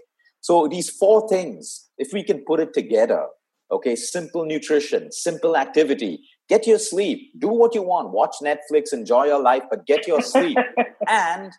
So, 0.42 0.68
these 0.68 0.90
four 0.90 1.28
things, 1.28 1.88
if 1.98 2.14
we 2.14 2.24
can 2.24 2.44
put 2.46 2.60
it 2.60 2.74
together, 2.74 3.28
okay, 3.72 3.96
simple 3.96 4.46
nutrition, 4.46 5.12
simple 5.12 5.58
activity, 5.58 6.22
get 6.50 6.68
your 6.68 6.80
sleep, 6.80 7.32
do 7.40 7.48
what 7.48 7.74
you 7.76 7.82
want, 7.82 8.12
watch 8.12 8.36
Netflix, 8.42 8.94
enjoy 8.94 9.26
your 9.26 9.42
life, 9.42 9.64
but 9.70 9.86
get 9.86 10.08
your 10.08 10.22
sleep. 10.22 10.58
and 11.08 11.52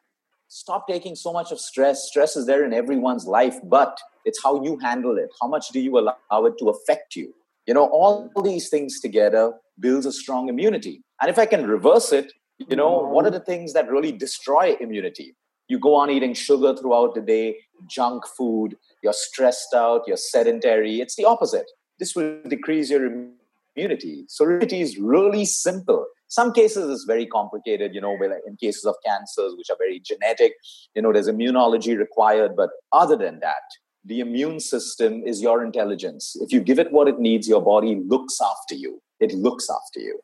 stop 0.49 0.87
taking 0.89 1.15
so 1.15 1.33
much 1.33 1.53
of 1.53 1.61
stress. 1.61 2.07
Stress 2.09 2.37
is 2.37 2.47
there 2.47 2.65
in 2.65 2.73
everyone's 2.73 3.27
life, 3.27 3.57
but 3.65 3.99
it's 4.25 4.43
how 4.43 4.63
you 4.63 4.79
handle 4.79 5.19
it. 5.19 5.31
How 5.41 5.49
much 5.49 5.69
do 5.69 5.81
you 5.81 5.99
allow 5.99 6.45
it 6.45 6.55
to 6.59 6.69
affect 6.69 7.17
you? 7.17 7.35
You 7.67 7.75
know, 7.75 7.87
all 7.87 8.31
these 8.45 8.69
things 8.69 9.01
together 9.01 9.53
builds 9.81 10.07
a 10.07 10.13
strong 10.13 10.49
immunity. 10.49 11.03
And 11.21 11.31
if 11.31 11.39
I 11.39 11.47
can 11.47 11.67
reverse 11.67 12.13
it, 12.13 12.33
you 12.59 12.77
know, 12.77 12.99
what 13.01 13.27
are 13.27 13.31
the 13.31 13.41
things 13.41 13.73
that 13.73 13.91
really 13.91 14.13
destroy 14.13 14.77
immunity? 14.81 15.35
You 15.69 15.79
go 15.81 15.95
on 15.97 16.11
eating 16.11 16.33
sugar 16.33 16.77
throughout 16.77 17.15
the 17.15 17.21
day, 17.21 17.57
junk 17.89 18.25
food, 18.27 18.77
you're 19.03 19.13
stressed 19.13 19.75
out, 19.75 20.03
you're 20.07 20.17
sedentary. 20.17 21.01
It's 21.01 21.17
the 21.17 21.25
opposite. 21.25 21.67
This 21.99 22.15
will 22.15 22.41
decrease 22.49 22.91
your 22.91 23.05
immunity. 23.05 23.33
So 23.77 24.45
immunity 24.45 24.81
is 24.81 24.99
really 24.99 25.45
simple. 25.45 26.07
Some 26.29 26.53
cases 26.53 26.91
it's 26.91 27.05
very 27.05 27.27
complicated, 27.27 27.95
you 27.95 28.01
know, 28.01 28.17
in 28.47 28.57
cases 28.57 28.85
of 28.85 28.95
cancers, 29.05 29.55
which 29.57 29.71
are 29.71 29.77
very 29.79 30.01
genetic, 30.01 30.55
you 30.95 31.03
know, 31.03 31.13
there's 31.13 31.29
immunology 31.29 31.97
required. 31.97 32.57
But 32.57 32.71
other 32.93 33.17
than 33.17 33.41
that, 33.41 33.63
the 34.05 34.21
immune 34.21 34.61
system 34.61 35.23
is 35.25 35.43
your 35.43 35.65
intelligence. 35.65 36.37
If 36.41 36.53
you 36.53 36.61
give 36.61 36.79
it 36.79 36.93
what 36.93 37.09
it 37.09 37.19
needs, 37.19 37.49
your 37.49 37.63
body 37.63 37.97
looks 38.07 38.39
after 38.41 38.75
you. 38.75 39.01
It 39.21 39.33
looks 39.35 39.69
after 39.71 40.01
you. 40.01 40.21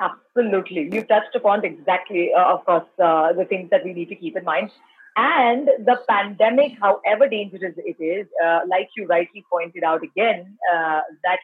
Absolutely. 0.00 0.88
You've 0.92 1.08
touched 1.08 1.34
upon 1.34 1.64
exactly, 1.64 2.32
uh, 2.36 2.54
of 2.54 2.64
course, 2.64 2.88
uh, 3.02 3.32
the 3.32 3.44
things 3.44 3.70
that 3.70 3.84
we 3.84 3.92
need 3.92 4.08
to 4.08 4.16
keep 4.16 4.36
in 4.36 4.44
mind. 4.44 4.70
And 5.16 5.68
the 5.78 6.00
pandemic, 6.08 6.72
however 6.80 7.28
dangerous 7.28 7.74
it 7.76 8.02
is, 8.02 8.26
uh, 8.44 8.60
like 8.66 8.88
you 8.96 9.06
rightly 9.06 9.44
pointed 9.52 9.84
out 9.84 10.02
again, 10.02 10.56
uh, 10.74 11.00
that 11.22 11.38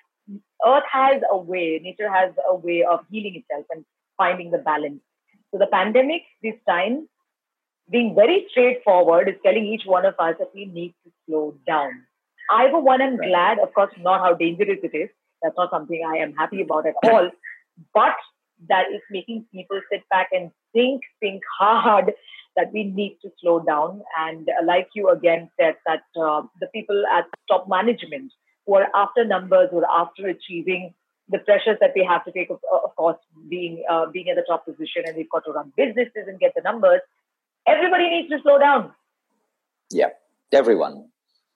Earth 0.67 0.85
has 0.91 1.23
a 1.31 1.37
way, 1.37 1.81
nature 1.83 2.11
has 2.13 2.33
a 2.51 2.55
way 2.55 2.85
of 2.85 3.01
healing 3.11 3.37
itself 3.37 3.67
and 3.71 3.85
finding 4.17 4.51
the 4.51 4.59
balance. 4.59 5.01
So 5.51 5.59
the 5.59 5.67
pandemic 5.67 6.23
this 6.43 6.55
time, 6.69 7.09
being 7.91 8.15
very 8.15 8.47
straightforward, 8.51 9.29
is 9.29 9.37
telling 9.43 9.67
each 9.67 9.87
one 9.87 10.05
of 10.05 10.15
us 10.19 10.35
that 10.39 10.51
we 10.55 10.67
need 10.67 10.95
to 11.05 11.13
slow 11.27 11.55
down. 11.67 11.91
I, 12.51 12.71
for 12.71 12.83
one, 12.83 13.01
am 13.01 13.17
glad, 13.17 13.59
of 13.59 13.73
course, 13.75 13.93
not 13.99 14.21
how 14.21 14.35
dangerous 14.35 14.79
it 14.83 14.95
is. 14.95 15.09
That's 15.43 15.57
not 15.57 15.71
something 15.71 16.03
I 16.07 16.19
am 16.19 16.35
happy 16.35 16.63
about 16.63 16.87
at 16.87 16.95
all. 17.05 17.31
But 17.95 18.17
that 18.69 18.87
is 18.93 19.01
making 19.11 19.47
people 19.53 19.81
sit 19.91 20.03
back 20.11 20.29
and 20.33 20.51
think, 20.73 21.03
think 21.21 21.43
hard 21.59 22.13
that 22.57 22.73
we 22.73 22.85
need 22.85 23.19
to 23.23 23.31
slow 23.41 23.61
down. 23.61 24.03
And 24.19 24.49
uh, 24.49 24.65
like 24.65 24.89
you 24.95 25.09
again 25.11 25.51
said, 25.61 25.77
that 25.87 26.03
uh, 26.21 26.43
the 26.61 26.67
people 26.75 27.05
at 27.13 27.27
top 27.49 27.69
management 27.69 28.33
who 28.69 28.75
are 28.75 28.89
after 28.95 29.25
numbers, 29.25 29.69
who 29.71 29.79
are 29.79 30.03
after 30.03 30.29
achieving 30.29 30.93
the 31.31 31.39
pressures 31.39 31.79
that 31.81 31.93
they 31.95 32.05
have 32.05 32.25
to 32.27 32.33
take, 32.33 32.51
of, 32.51 32.61
of 32.85 32.95
course, 32.97 33.17
being 33.49 33.83
uh, 33.91 34.07
being 34.13 34.29
at 34.29 34.37
the 34.37 34.45
top 34.47 34.67
position, 34.67 35.03
and 35.07 35.17
they've 35.17 35.31
got 35.31 35.45
to 35.47 35.53
run 35.53 35.73
businesses 35.75 36.25
and 36.27 36.39
get 36.39 36.53
the 36.55 36.61
numbers. 36.61 37.01
Everybody 37.67 38.11
needs 38.11 38.29
to 38.29 38.39
slow 38.43 38.59
down. 38.59 38.93
Yeah, 39.91 40.11
everyone. 40.53 41.09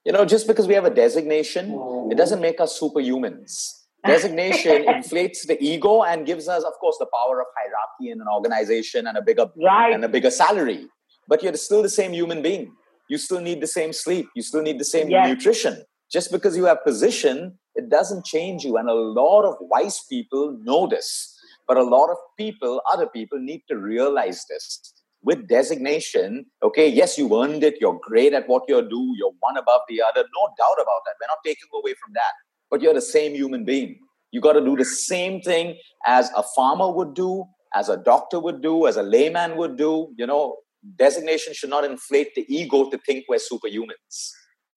You 0.07 0.13
know, 0.13 0.25
just 0.25 0.47
because 0.47 0.67
we 0.67 0.75
have 0.75 0.87
a 0.87 0.91
designation, 0.91 1.79
it 2.11 2.17
doesn't 2.17 2.41
make 2.41 2.61
us 2.61 2.81
superhumans. 2.81 3.79
Designation 4.07 4.83
inflates 4.89 5.47
the 5.47 5.63
ego 5.63 6.03
and 6.03 6.27
gives 6.27 6.49
us, 6.49 6.65
of 6.65 6.73
course, 6.81 6.97
the 6.99 7.07
power 7.07 7.41
of 7.41 7.47
hierarchy 7.57 8.11
in 8.11 8.21
an 8.21 8.27
organization 8.27 9.07
and 9.07 9.17
a 9.17 9.23
bigger 9.23 9.47
right. 9.63 9.95
and 9.95 10.05
a 10.05 10.09
bigger 10.09 10.31
salary. 10.31 10.89
But 11.29 11.43
you're 11.43 11.55
still 11.55 11.83
the 11.83 11.89
same 11.89 12.13
human 12.13 12.43
being. 12.43 12.73
You 13.09 13.17
still 13.17 13.41
need 13.41 13.61
the 13.61 13.69
same 13.69 13.93
sleep. 13.93 14.27
You 14.35 14.43
still 14.43 14.63
need 14.63 14.81
the 14.81 14.85
same 14.85 15.09
Yes. 15.09 15.29
nutrition. 15.29 15.85
Just 16.13 16.31
because 16.31 16.57
you 16.57 16.67
have 16.67 16.85
position, 16.85 17.59
it 17.75 17.89
doesn't 17.89 18.27
change 18.27 18.65
you. 18.65 18.77
And 18.77 18.89
a 18.89 18.95
lot 18.95 19.45
of 19.45 19.57
wise 19.61 20.05
people 20.11 20.59
know 20.63 20.87
this. 20.87 21.35
But 21.67 21.79
a 21.79 21.83
lot 21.83 22.11
of 22.11 22.17
people, 22.37 22.83
other 22.93 23.07
people, 23.07 23.39
need 23.41 23.63
to 23.69 23.79
realize 23.79 24.45
this. 24.49 24.93
With 25.25 25.49
designation, 25.49 26.47
okay, 26.63 26.89
yes, 26.89 27.17
you 27.17 27.43
earned 27.43 27.63
it. 27.63 27.77
You're 27.81 27.99
great 28.03 28.33
at 28.33 28.49
what 28.49 28.65
you 28.69 28.83
do. 28.83 29.15
You're 29.17 29.33
one 29.41 29.57
above 29.57 29.83
the 29.89 30.03
other. 30.03 30.27
No 30.35 30.49
doubt 30.59 30.83
about 30.83 31.03
that. 31.07 31.15
We're 31.21 31.29
not 31.29 31.39
taking 31.45 31.69
away 31.73 31.95
from 32.05 32.13
that. 32.15 32.33
But 32.71 32.83
you're 32.83 32.95
the 32.95 33.01
same 33.01 33.33
human 33.35 33.65
being. 33.65 33.99
You 34.33 34.41
got 34.41 34.55
to 34.55 34.61
do 34.61 34.77
the 34.77 34.85
same 34.85 35.41
thing 35.41 35.79
as 36.07 36.31
a 36.37 36.43
farmer 36.43 36.91
would 36.91 37.15
do, 37.15 37.45
as 37.75 37.89
a 37.89 37.97
doctor 37.97 38.41
would 38.41 38.61
do, 38.61 38.87
as 38.87 38.97
a 38.97 39.03
layman 39.03 39.57
would 39.57 39.77
do. 39.77 40.13
You 40.19 40.27
know, 40.27 40.57
designation 40.99 41.55
should 41.55 41.71
not 41.71 41.85
inflate 41.85 42.35
the 42.35 42.45
ego 42.49 42.91
to 42.91 42.99
think 42.99 43.27
we're 43.29 43.39
superhumans. 43.39 44.31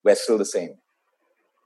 We're 0.03 0.15
still 0.15 0.37
the 0.37 0.45
same. 0.45 0.75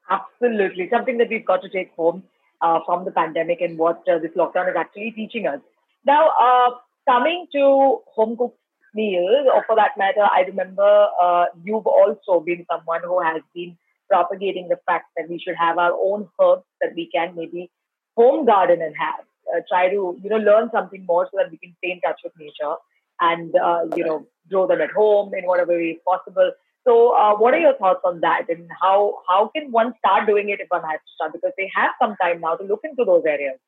Absolutely. 0.09 0.89
Something 0.89 1.17
that 1.19 1.29
we've 1.29 1.45
got 1.45 1.61
to 1.61 1.69
take 1.69 1.93
home 1.95 2.23
uh, 2.61 2.79
from 2.85 3.05
the 3.05 3.11
pandemic 3.11 3.61
and 3.61 3.77
what 3.77 4.03
uh, 4.11 4.19
this 4.19 4.31
lockdown 4.35 4.69
is 4.69 4.75
actually 4.77 5.11
teaching 5.11 5.47
us. 5.47 5.59
Now, 6.05 6.31
uh, 6.41 6.71
coming 7.07 7.47
to 7.53 7.99
home 8.07 8.37
cooked 8.37 8.57
meals, 8.93 9.47
or 9.53 9.63
for 9.67 9.75
that 9.75 9.91
matter, 9.97 10.21
I 10.23 10.41
remember 10.47 11.07
uh, 11.21 11.45
you've 11.63 11.85
also 11.85 12.39
been 12.39 12.65
someone 12.71 13.01
who 13.03 13.21
has 13.21 13.41
been 13.53 13.77
propagating 14.09 14.67
the 14.67 14.79
fact 14.87 15.05
that 15.15 15.29
we 15.29 15.39
should 15.39 15.55
have 15.55 15.77
our 15.77 15.93
own 15.93 16.27
herbs 16.41 16.63
that 16.81 16.91
we 16.95 17.09
can 17.13 17.35
maybe 17.35 17.69
home 18.17 18.45
garden 18.45 18.81
and 18.81 18.95
have. 18.97 19.25
Uh, 19.51 19.61
try 19.67 19.89
to 19.89 20.15
you 20.21 20.29
know 20.29 20.37
learn 20.37 20.69
something 20.71 21.03
more 21.07 21.27
so 21.31 21.37
that 21.37 21.49
we 21.49 21.57
can 21.57 21.73
stay 21.79 21.91
in 21.91 22.01
touch 22.01 22.19
with 22.23 22.31
nature 22.37 22.75
and 23.19 23.55
uh, 23.55 23.81
you 23.95 24.03
know 24.03 24.27
grow 24.49 24.67
them 24.67 24.79
at 24.79 24.91
home 24.91 25.33
in 25.33 25.43
whatever 25.45 25.73
way 25.73 25.97
possible. 26.05 26.51
So, 26.89 27.15
uh, 27.15 27.35
what 27.37 27.53
are 27.53 27.59
your 27.59 27.77
thoughts 27.77 28.01
on 28.03 28.21
that, 28.21 28.49
and 28.49 28.67
how 28.81 29.19
how 29.29 29.51
can 29.55 29.71
one 29.71 29.93
start 29.99 30.25
doing 30.27 30.49
it 30.49 30.59
if 30.59 30.69
one 30.69 30.81
has 30.81 30.99
to 30.99 31.11
start? 31.15 31.33
Because 31.33 31.51
they 31.55 31.69
have 31.75 31.91
some 32.01 32.15
time 32.19 32.41
now 32.41 32.55
to 32.55 32.63
look 32.63 32.79
into 32.83 33.05
those 33.05 33.21
areas. 33.27 33.59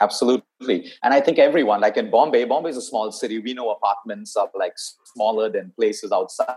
Absolutely. 0.00 0.90
And 1.02 1.12
I 1.12 1.20
think 1.20 1.38
everyone, 1.38 1.82
like 1.82 1.98
in 1.98 2.10
Bombay, 2.10 2.46
Bombay 2.46 2.70
is 2.70 2.78
a 2.78 2.86
small 2.88 3.12
city. 3.12 3.38
We 3.38 3.52
know 3.52 3.68
apartments 3.68 4.34
are 4.34 4.48
like 4.58 4.72
smaller 5.12 5.50
than 5.50 5.74
places 5.78 6.10
outside 6.10 6.56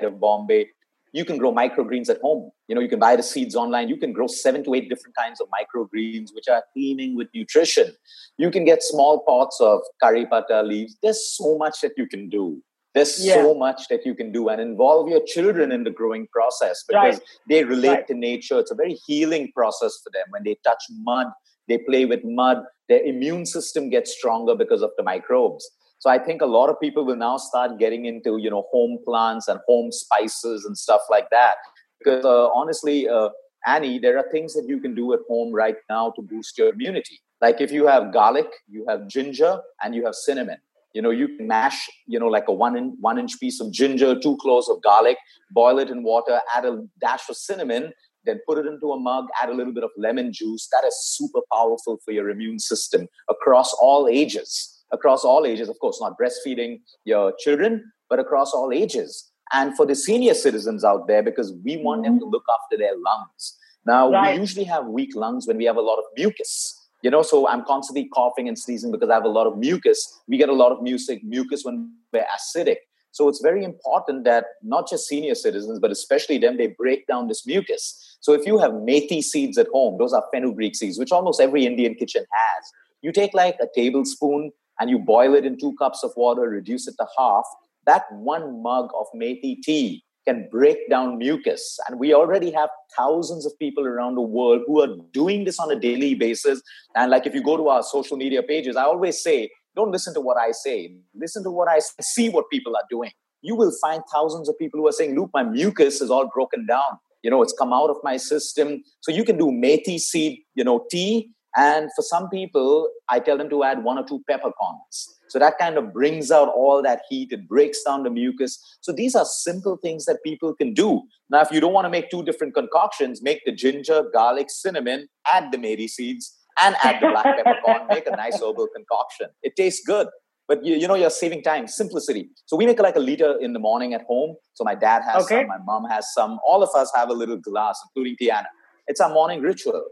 of 0.00 0.18
Bombay. 0.18 0.66
You 1.12 1.24
can 1.24 1.38
grow 1.38 1.54
microgreens 1.54 2.10
at 2.10 2.20
home. 2.22 2.50
You 2.66 2.74
know, 2.74 2.80
you 2.80 2.88
can 2.88 2.98
buy 2.98 3.14
the 3.14 3.22
seeds 3.22 3.54
online. 3.54 3.88
You 3.88 3.96
can 3.96 4.12
grow 4.12 4.26
seven 4.26 4.64
to 4.64 4.74
eight 4.74 4.88
different 4.88 5.14
kinds 5.14 5.40
of 5.40 5.46
microgreens, 5.56 6.34
which 6.34 6.48
are 6.50 6.64
teeming 6.76 7.14
with 7.14 7.28
nutrition. 7.32 7.94
You 8.36 8.50
can 8.50 8.64
get 8.64 8.82
small 8.82 9.20
pots 9.20 9.60
of 9.60 9.82
curry 10.02 10.26
pata 10.26 10.62
leaves. 10.62 10.96
There's 11.00 11.24
so 11.36 11.56
much 11.56 11.82
that 11.82 11.92
you 11.96 12.08
can 12.08 12.28
do. 12.28 12.60
There's 12.94 13.24
Yeah. 13.24 13.42
so 13.42 13.54
much 13.54 13.88
that 13.88 14.06
you 14.06 14.14
can 14.14 14.30
do 14.30 14.48
and 14.48 14.60
involve 14.60 15.08
your 15.08 15.20
children 15.20 15.72
in 15.72 15.82
the 15.84 15.90
growing 15.90 16.26
process 16.28 16.84
because 16.86 17.16
Right. 17.18 17.28
they 17.48 17.64
relate 17.64 17.88
Right. 17.88 18.06
to 18.08 18.14
nature. 18.14 18.58
It's 18.60 18.70
a 18.70 18.74
very 18.76 18.94
healing 19.06 19.50
process 19.52 20.00
for 20.02 20.10
them. 20.10 20.26
When 20.30 20.44
they 20.44 20.56
touch 20.64 20.82
mud, 21.02 21.26
they 21.68 21.78
play 21.78 22.04
with 22.04 22.22
mud, 22.24 22.64
their 22.88 23.02
immune 23.02 23.46
system 23.46 23.88
gets 23.90 24.12
stronger 24.12 24.54
because 24.54 24.82
of 24.82 24.92
the 24.96 25.02
microbes. 25.02 25.68
So 25.98 26.10
I 26.10 26.18
think 26.18 26.42
a 26.42 26.46
lot 26.46 26.68
of 26.68 26.78
people 26.78 27.04
will 27.04 27.16
now 27.16 27.36
start 27.38 27.78
getting 27.78 28.04
into, 28.04 28.36
you 28.36 28.50
know, 28.50 28.66
home 28.70 28.98
plants 29.04 29.48
and 29.48 29.58
home 29.66 29.90
spices 29.90 30.64
and 30.64 30.76
stuff 30.76 31.00
like 31.10 31.30
that. 31.30 31.56
Because 31.98 32.24
uh, 32.24 32.48
honestly, 32.52 33.08
uh, 33.08 33.30
Annie, 33.66 33.98
there 33.98 34.18
are 34.18 34.28
things 34.30 34.52
that 34.54 34.68
you 34.68 34.78
can 34.78 34.94
do 34.94 35.14
at 35.14 35.20
home 35.26 35.52
right 35.52 35.76
now 35.88 36.10
to 36.10 36.22
boost 36.22 36.58
your 36.58 36.68
immunity. 36.68 37.20
Like 37.40 37.60
if 37.60 37.72
you 37.72 37.86
have 37.86 38.12
garlic, 38.12 38.50
you 38.68 38.84
have 38.88 39.08
ginger, 39.08 39.60
and 39.82 39.94
you 39.94 40.04
have 40.04 40.14
cinnamon. 40.14 40.58
You 40.94 41.02
know, 41.02 41.10
you 41.10 41.28
can 41.36 41.48
mash, 41.48 41.88
you 42.06 42.18
know, 42.18 42.28
like 42.28 42.44
a 42.48 42.52
one 42.52 42.76
in, 42.76 42.96
one 43.00 43.18
inch 43.18 43.38
piece 43.40 43.60
of 43.60 43.72
ginger, 43.72 44.18
two 44.18 44.36
cloves 44.38 44.68
of 44.70 44.80
garlic, 44.82 45.18
boil 45.50 45.78
it 45.78 45.90
in 45.90 46.04
water, 46.04 46.40
add 46.54 46.64
a 46.64 46.82
dash 47.00 47.28
of 47.28 47.36
cinnamon, 47.36 47.92
then 48.24 48.40
put 48.46 48.58
it 48.58 48.66
into 48.66 48.92
a 48.92 48.98
mug, 48.98 49.26
add 49.42 49.50
a 49.50 49.54
little 49.54 49.74
bit 49.74 49.84
of 49.84 49.90
lemon 49.98 50.32
juice. 50.32 50.68
That 50.72 50.86
is 50.86 50.94
super 51.16 51.40
powerful 51.52 51.98
for 52.04 52.12
your 52.12 52.30
immune 52.30 52.58
system 52.58 53.08
across 53.28 53.72
all 53.74 54.08
ages. 54.08 54.70
Across 54.92 55.24
all 55.24 55.44
ages, 55.44 55.68
of 55.68 55.76
course, 55.80 56.00
not 56.00 56.14
breastfeeding 56.18 56.80
your 57.04 57.32
children, 57.38 57.84
but 58.08 58.20
across 58.20 58.52
all 58.52 58.72
ages. 58.72 59.32
And 59.52 59.76
for 59.76 59.84
the 59.86 59.94
senior 59.94 60.34
citizens 60.34 60.84
out 60.84 61.08
there, 61.08 61.22
because 61.22 61.52
we 61.64 61.76
want 61.78 62.04
them 62.04 62.14
mm-hmm. 62.14 62.20
to 62.20 62.26
look 62.26 62.44
after 62.54 62.76
their 62.78 62.92
lungs. 62.96 63.58
Now, 63.86 64.10
Right. 64.10 64.34
we 64.34 64.40
usually 64.40 64.64
have 64.64 64.86
weak 64.86 65.14
lungs 65.14 65.46
when 65.46 65.56
we 65.56 65.64
have 65.64 65.76
a 65.76 65.82
lot 65.82 65.98
of 65.98 66.04
mucus. 66.16 66.83
You 67.04 67.10
know, 67.10 67.20
so 67.20 67.46
I'm 67.46 67.66
constantly 67.66 68.08
coughing 68.08 68.48
and 68.48 68.58
sneezing 68.58 68.90
because 68.90 69.10
I 69.10 69.14
have 69.14 69.24
a 69.24 69.28
lot 69.28 69.46
of 69.46 69.58
mucus. 69.58 70.22
We 70.26 70.38
get 70.38 70.48
a 70.48 70.54
lot 70.54 70.72
of 70.72 70.82
music, 70.82 71.22
mucus 71.22 71.62
when 71.62 71.92
we're 72.14 72.24
acidic. 72.34 72.76
So 73.10 73.28
it's 73.28 73.42
very 73.42 73.62
important 73.62 74.24
that 74.24 74.46
not 74.62 74.88
just 74.88 75.06
senior 75.06 75.34
citizens, 75.34 75.78
but 75.78 75.90
especially 75.90 76.38
them, 76.38 76.56
they 76.56 76.68
break 76.68 77.06
down 77.06 77.28
this 77.28 77.46
mucus. 77.46 78.16
So 78.20 78.32
if 78.32 78.46
you 78.46 78.56
have 78.58 78.72
methi 78.72 79.22
seeds 79.22 79.58
at 79.58 79.66
home, 79.68 79.98
those 79.98 80.14
are 80.14 80.24
fenugreek 80.32 80.74
seeds, 80.74 80.98
which 80.98 81.12
almost 81.12 81.42
every 81.42 81.66
Indian 81.66 81.94
kitchen 81.94 82.24
has. 82.32 82.72
You 83.02 83.12
take 83.12 83.34
like 83.34 83.56
a 83.60 83.68
tablespoon 83.74 84.50
and 84.80 84.88
you 84.88 84.98
boil 84.98 85.34
it 85.34 85.44
in 85.44 85.58
two 85.58 85.76
cups 85.76 86.02
of 86.04 86.12
water, 86.16 86.48
reduce 86.48 86.88
it 86.88 86.94
to 86.98 87.06
half. 87.18 87.44
That 87.84 88.04
one 88.12 88.62
mug 88.62 88.88
of 88.98 89.08
methi 89.14 89.60
tea 89.62 90.02
can 90.26 90.48
break 90.50 90.78
down 90.90 91.18
mucus. 91.18 91.78
And 91.88 91.98
we 91.98 92.14
already 92.14 92.50
have 92.52 92.70
thousands 92.96 93.46
of 93.46 93.52
people 93.58 93.86
around 93.86 94.14
the 94.14 94.22
world 94.22 94.62
who 94.66 94.80
are 94.82 94.96
doing 95.12 95.44
this 95.44 95.58
on 95.58 95.70
a 95.70 95.78
daily 95.78 96.14
basis. 96.14 96.62
And 96.96 97.10
like 97.10 97.26
if 97.26 97.34
you 97.34 97.42
go 97.42 97.56
to 97.56 97.68
our 97.68 97.82
social 97.82 98.16
media 98.16 98.42
pages, 98.42 98.76
I 98.76 98.84
always 98.84 99.22
say, 99.22 99.50
don't 99.76 99.90
listen 99.90 100.14
to 100.14 100.20
what 100.20 100.36
I 100.36 100.52
say. 100.52 100.96
Listen 101.14 101.42
to 101.44 101.50
what 101.50 101.68
I 101.68 101.80
see 102.00 102.28
what 102.28 102.48
people 102.50 102.76
are 102.76 102.84
doing. 102.88 103.10
You 103.42 103.56
will 103.56 103.72
find 103.80 104.02
thousands 104.12 104.48
of 104.48 104.58
people 104.58 104.80
who 104.80 104.88
are 104.88 104.92
saying, 104.92 105.14
look, 105.18 105.30
my 105.34 105.42
mucus 105.42 106.00
is 106.00 106.10
all 106.10 106.30
broken 106.32 106.66
down. 106.66 106.98
You 107.22 107.30
know, 107.30 107.42
it's 107.42 107.54
come 107.58 107.72
out 107.72 107.90
of 107.90 107.96
my 108.02 108.16
system. 108.16 108.82
So 109.00 109.12
you 109.12 109.24
can 109.24 109.36
do 109.36 109.46
methi 109.46 109.98
seed, 109.98 110.40
you 110.54 110.64
know, 110.64 110.84
tea. 110.90 111.30
And 111.56 111.90
for 111.94 112.02
some 112.02 112.28
people, 112.28 112.88
I 113.08 113.20
tell 113.20 113.38
them 113.38 113.48
to 113.50 113.64
add 113.64 113.84
one 113.84 113.98
or 113.98 114.04
two 114.06 114.22
peppercorns. 114.28 115.18
So 115.34 115.40
that 115.40 115.58
kind 115.58 115.76
of 115.76 115.92
brings 115.92 116.30
out 116.30 116.46
all 116.46 116.80
that 116.80 117.00
heat. 117.08 117.32
It 117.32 117.48
breaks 117.48 117.82
down 117.82 118.04
the 118.04 118.10
mucus. 118.10 118.56
So 118.82 118.92
these 118.92 119.16
are 119.16 119.24
simple 119.24 119.76
things 119.76 120.04
that 120.04 120.18
people 120.22 120.54
can 120.54 120.74
do. 120.74 121.02
Now, 121.28 121.40
if 121.40 121.50
you 121.50 121.58
don't 121.58 121.72
want 121.72 121.86
to 121.86 121.90
make 121.90 122.08
two 122.08 122.22
different 122.22 122.54
concoctions, 122.54 123.20
make 123.20 123.40
the 123.44 123.50
ginger, 123.50 124.04
garlic, 124.12 124.48
cinnamon, 124.48 125.08
add 125.26 125.50
the 125.50 125.58
methi 125.58 125.88
seeds, 125.88 126.38
and 126.62 126.76
add 126.84 127.02
the 127.02 127.08
black 127.08 127.36
peppercorn. 127.36 127.80
Make 127.88 128.06
a 128.06 128.14
nice 128.14 128.40
herbal 128.40 128.68
concoction. 128.72 129.26
It 129.42 129.56
tastes 129.56 129.84
good. 129.84 130.06
but 130.46 130.64
you, 130.64 130.76
you 130.76 130.86
know 130.86 130.94
you're 130.94 131.10
saving 131.10 131.42
time 131.42 131.66
simplicity 131.66 132.28
so 132.46 132.56
we 132.56 132.66
make 132.66 132.78
like 132.78 132.96
a 132.96 133.00
liter 133.00 133.30
in 133.40 133.54
the 133.54 133.58
morning 133.58 133.94
at 133.94 134.02
home 134.02 134.36
so 134.52 134.64
my 134.64 134.74
dad 134.74 135.02
has 135.02 135.24
okay. 135.24 135.40
some 135.40 135.48
my 135.48 135.60
mom 135.64 135.84
has 135.92 136.12
some 136.12 136.38
all 136.46 136.62
of 136.62 136.68
us 136.80 136.92
have 136.94 137.08
a 137.08 137.16
little 137.20 137.38
glass 137.46 137.80
including 137.86 138.16
tiana 138.20 138.50
it's 138.86 139.00
our 139.00 139.12
morning 139.18 139.40
ritual 139.40 139.82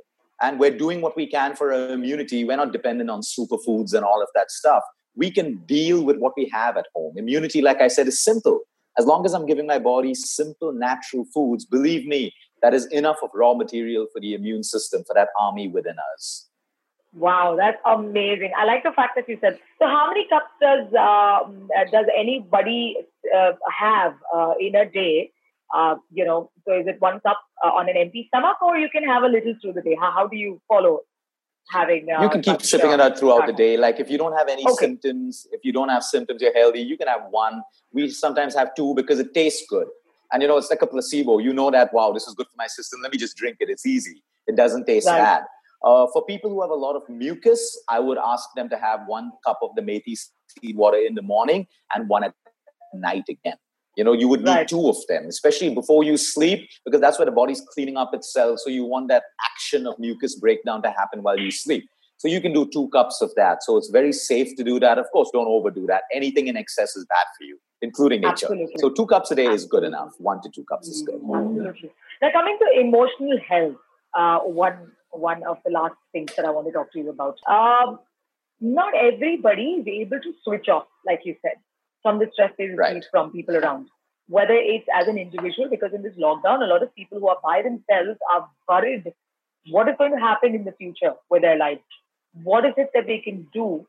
and 0.42 0.58
we're 0.58 0.76
doing 0.84 1.00
what 1.00 1.16
we 1.16 1.26
can 1.26 1.56
for 1.60 1.72
our 1.72 1.88
immunity 1.98 2.44
we're 2.44 2.60
not 2.64 2.72
dependent 2.72 3.08
on 3.08 3.22
superfoods 3.22 3.94
and 3.94 4.04
all 4.04 4.22
of 4.26 4.28
that 4.34 4.50
stuff 4.50 4.82
we 5.16 5.30
can 5.30 5.56
deal 5.66 6.04
with 6.04 6.16
what 6.18 6.32
we 6.36 6.48
have 6.52 6.76
at 6.76 6.86
home 6.94 7.14
immunity 7.16 7.62
like 7.62 7.80
i 7.80 7.88
said 7.88 8.06
is 8.06 8.22
simple 8.22 8.60
as 8.98 9.06
long 9.06 9.24
as 9.24 9.34
i'm 9.34 9.46
giving 9.46 9.66
my 9.66 9.78
body 9.78 10.14
simple 10.14 10.72
natural 10.72 11.24
foods 11.34 11.64
believe 11.64 12.06
me 12.06 12.32
that 12.62 12.74
is 12.74 12.86
enough 12.86 13.16
of 13.22 13.30
raw 13.34 13.54
material 13.54 14.06
for 14.12 14.20
the 14.20 14.34
immune 14.34 14.62
system 14.62 15.02
for 15.06 15.14
that 15.14 15.28
army 15.38 15.68
within 15.68 15.96
us 16.14 16.48
Wow, 17.14 17.56
that's 17.58 17.76
amazing. 17.84 18.52
I 18.56 18.64
like 18.64 18.84
the 18.84 18.92
fact 18.92 19.16
that 19.16 19.28
you 19.28 19.36
said. 19.40 19.58
So, 19.78 19.86
how 19.86 20.08
many 20.08 20.26
cups 20.28 20.50
does 20.60 20.86
uh, 20.94 21.40
does 21.90 22.06
anybody 22.16 22.96
uh, 23.36 23.52
have 23.78 24.14
uh, 24.34 24.54
in 24.58 24.74
a 24.74 24.86
day? 24.86 25.30
Uh, 25.74 25.96
you 26.10 26.24
know, 26.24 26.50
so 26.66 26.78
is 26.78 26.86
it 26.86 27.00
one 27.00 27.20
cup 27.20 27.38
uh, 27.62 27.68
on 27.68 27.88
an 27.90 27.96
empty 27.98 28.24
stomach, 28.28 28.62
or 28.62 28.78
you 28.78 28.88
can 28.88 29.04
have 29.04 29.24
a 29.24 29.26
little 29.26 29.54
through 29.60 29.74
the 29.74 29.82
day? 29.82 29.96
How, 30.00 30.10
how 30.10 30.26
do 30.26 30.36
you 30.38 30.60
follow 30.68 31.00
having? 31.70 32.08
Uh, 32.10 32.22
you 32.22 32.28
can 32.30 32.42
keep 32.42 32.62
sipping 32.62 32.90
it 32.90 33.00
out 33.00 33.18
throughout 33.18 33.46
the 33.46 33.52
day. 33.52 33.76
Like 33.76 34.00
if 34.00 34.10
you 34.10 34.18
don't 34.18 34.36
have 34.36 34.48
any 34.48 34.64
okay. 34.64 34.86
symptoms, 34.86 35.46
if 35.52 35.64
you 35.64 35.72
don't 35.72 35.88
have 35.88 36.02
symptoms, 36.02 36.42
you're 36.42 36.54
healthy. 36.54 36.80
You 36.80 36.96
can 36.96 37.08
have 37.08 37.22
one. 37.30 37.62
We 37.92 38.08
sometimes 38.10 38.54
have 38.54 38.74
two 38.74 38.94
because 38.94 39.18
it 39.18 39.34
tastes 39.34 39.64
good, 39.68 39.86
and 40.32 40.42
you 40.42 40.48
know 40.48 40.56
it's 40.56 40.70
like 40.70 40.82
a 40.82 40.86
placebo. 40.86 41.38
You 41.38 41.52
know 41.52 41.70
that 41.70 41.92
wow, 41.92 42.12
this 42.12 42.26
is 42.26 42.34
good 42.34 42.46
for 42.46 42.56
my 42.56 42.66
system. 42.66 43.00
Let 43.02 43.12
me 43.12 43.18
just 43.18 43.36
drink 43.36 43.56
it. 43.60 43.68
It's 43.68 43.86
easy. 43.86 44.22
It 44.46 44.56
doesn't 44.56 44.86
taste 44.86 45.06
right. 45.06 45.18
bad 45.18 45.42
uh, 45.84 46.06
for 46.12 46.24
people 46.24 46.50
who 46.50 46.60
have 46.60 46.70
a 46.70 46.74
lot 46.74 46.96
of 46.96 47.02
mucus, 47.08 47.82
I 47.88 47.98
would 47.98 48.18
ask 48.18 48.48
them 48.54 48.68
to 48.70 48.76
have 48.76 49.00
one 49.06 49.32
cup 49.44 49.58
of 49.62 49.70
the 49.74 49.82
methi 49.82 50.16
seed 50.16 50.76
water 50.76 50.98
in 50.98 51.14
the 51.14 51.22
morning 51.22 51.66
and 51.94 52.08
one 52.08 52.24
at 52.24 52.34
night 52.94 53.24
again. 53.28 53.56
You 53.96 54.04
know, 54.04 54.12
you 54.12 54.26
would 54.28 54.40
need 54.40 54.50
right. 54.50 54.68
two 54.68 54.88
of 54.88 54.96
them, 55.08 55.26
especially 55.26 55.74
before 55.74 56.02
you 56.02 56.16
sleep, 56.16 56.68
because 56.84 57.00
that's 57.00 57.18
where 57.18 57.26
the 57.26 57.32
body's 57.32 57.60
cleaning 57.74 57.96
up 57.96 58.14
itself. 58.14 58.60
So 58.60 58.70
you 58.70 58.84
want 58.84 59.08
that 59.08 59.24
action 59.44 59.86
of 59.86 59.98
mucus 59.98 60.34
breakdown 60.36 60.82
to 60.82 60.90
happen 60.90 61.22
while 61.22 61.38
you 61.38 61.50
sleep. 61.50 61.88
So 62.16 62.28
you 62.28 62.40
can 62.40 62.52
do 62.52 62.66
two 62.72 62.88
cups 62.88 63.20
of 63.20 63.34
that. 63.34 63.62
So 63.62 63.76
it's 63.76 63.90
very 63.90 64.12
safe 64.12 64.56
to 64.56 64.64
do 64.64 64.78
that. 64.80 64.96
Of 64.96 65.06
course, 65.12 65.30
don't 65.32 65.48
overdo 65.48 65.86
that. 65.88 66.04
Anything 66.14 66.46
in 66.46 66.56
excess 66.56 66.96
is 66.96 67.04
bad 67.06 67.26
for 67.36 67.44
you, 67.44 67.58
including 67.82 68.20
nature. 68.20 68.46
Absolutely. 68.46 68.74
So 68.78 68.90
two 68.90 69.06
cups 69.06 69.30
a 69.32 69.34
day 69.34 69.46
is 69.46 69.66
good 69.66 69.82
enough. 69.82 70.12
One 70.18 70.40
to 70.42 70.48
two 70.48 70.64
cups 70.64 70.88
is 70.88 71.02
good. 71.02 71.16
Absolutely. 71.16 71.90
Now 72.22 72.30
coming 72.32 72.58
to 72.60 72.80
emotional 72.80 73.38
health, 73.46 73.76
uh, 74.14 74.38
one 74.38 74.92
one 75.10 75.42
of 75.42 75.58
the 75.64 75.70
last 75.72 75.96
things 76.12 76.32
that 76.36 76.46
I 76.46 76.50
want 76.50 76.66
to 76.68 76.72
talk 76.72 76.92
to 76.92 76.98
you 76.98 77.10
about. 77.10 77.36
Um, 77.46 77.98
not 78.60 78.94
everybody 78.94 79.64
is 79.80 79.86
able 79.86 80.20
to 80.20 80.32
switch 80.44 80.68
off, 80.68 80.86
like 81.04 81.22
you 81.24 81.34
said, 81.42 81.56
from 82.02 82.18
the 82.18 82.28
stress 82.32 82.52
they 82.58 82.66
receive 82.66 82.78
right. 82.78 83.04
from 83.10 83.32
people 83.32 83.56
around. 83.56 83.88
Whether 84.28 84.54
it's 84.54 84.86
as 84.94 85.08
an 85.08 85.18
individual, 85.18 85.68
because 85.68 85.92
in 85.94 86.02
this 86.02 86.16
lockdown, 86.16 86.62
a 86.62 86.66
lot 86.66 86.82
of 86.82 86.94
people 86.94 87.18
who 87.18 87.28
are 87.28 87.38
by 87.42 87.62
themselves 87.62 88.18
are 88.34 88.48
worried 88.68 89.12
what 89.70 89.88
is 89.88 89.94
going 89.96 90.12
to 90.12 90.18
happen 90.18 90.54
in 90.54 90.64
the 90.64 90.72
future 90.72 91.14
with 91.30 91.42
their 91.42 91.56
lives. 91.56 91.80
What 92.42 92.64
is 92.64 92.72
it 92.76 92.90
that 92.94 93.06
they 93.06 93.18
can 93.18 93.46
do 93.52 93.86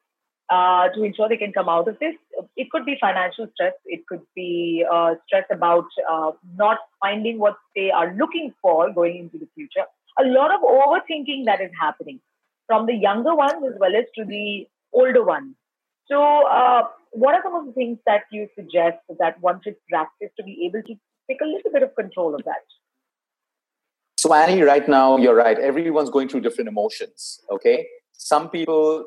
uh, 0.49 0.89
to 0.89 1.03
ensure 1.03 1.29
they 1.29 1.37
can 1.37 1.53
come 1.53 1.67
out 1.67 1.87
of 1.87 1.97
this? 1.99 2.13
It 2.55 2.69
could 2.69 2.85
be 2.85 2.97
financial 2.99 3.47
stress. 3.53 3.73
It 3.85 4.05
could 4.07 4.21
be 4.35 4.85
uh, 4.91 5.15
stress 5.25 5.45
about 5.51 5.85
uh, 6.11 6.31
not 6.55 6.77
finding 6.99 7.39
what 7.39 7.57
they 7.75 7.89
are 7.89 8.13
looking 8.13 8.53
for 8.61 8.91
going 8.93 9.17
into 9.17 9.39
the 9.39 9.47
future 9.55 9.85
a 10.19 10.25
lot 10.25 10.53
of 10.53 10.61
overthinking 10.61 11.45
that 11.45 11.61
is 11.61 11.71
happening 11.79 12.19
from 12.67 12.85
the 12.85 12.93
younger 12.93 13.35
ones 13.35 13.63
as 13.67 13.79
well 13.79 13.95
as 13.95 14.05
to 14.15 14.25
the 14.25 14.67
older 14.93 15.23
ones. 15.23 15.55
So, 16.07 16.47
uh, 16.47 16.83
what 17.13 17.35
are 17.35 17.41
some 17.43 17.55
of 17.55 17.65
the 17.67 17.71
things 17.73 17.99
that 18.05 18.23
you 18.31 18.47
suggest 18.55 18.97
that 19.19 19.39
one 19.39 19.61
should 19.63 19.75
practice 19.89 20.29
to 20.37 20.43
be 20.43 20.65
able 20.65 20.81
to 20.83 20.95
take 21.29 21.41
a 21.41 21.45
little 21.45 21.71
bit 21.71 21.83
of 21.83 21.95
control 21.95 22.35
of 22.35 22.43
that? 22.45 22.63
So, 24.17 24.33
Annie, 24.33 24.61
right 24.61 24.87
now, 24.87 25.17
you're 25.17 25.35
right. 25.35 25.57
Everyone's 25.57 26.09
going 26.09 26.29
through 26.29 26.41
different 26.41 26.67
emotions. 26.67 27.39
Okay, 27.51 27.87
some 28.13 28.49
people, 28.49 29.05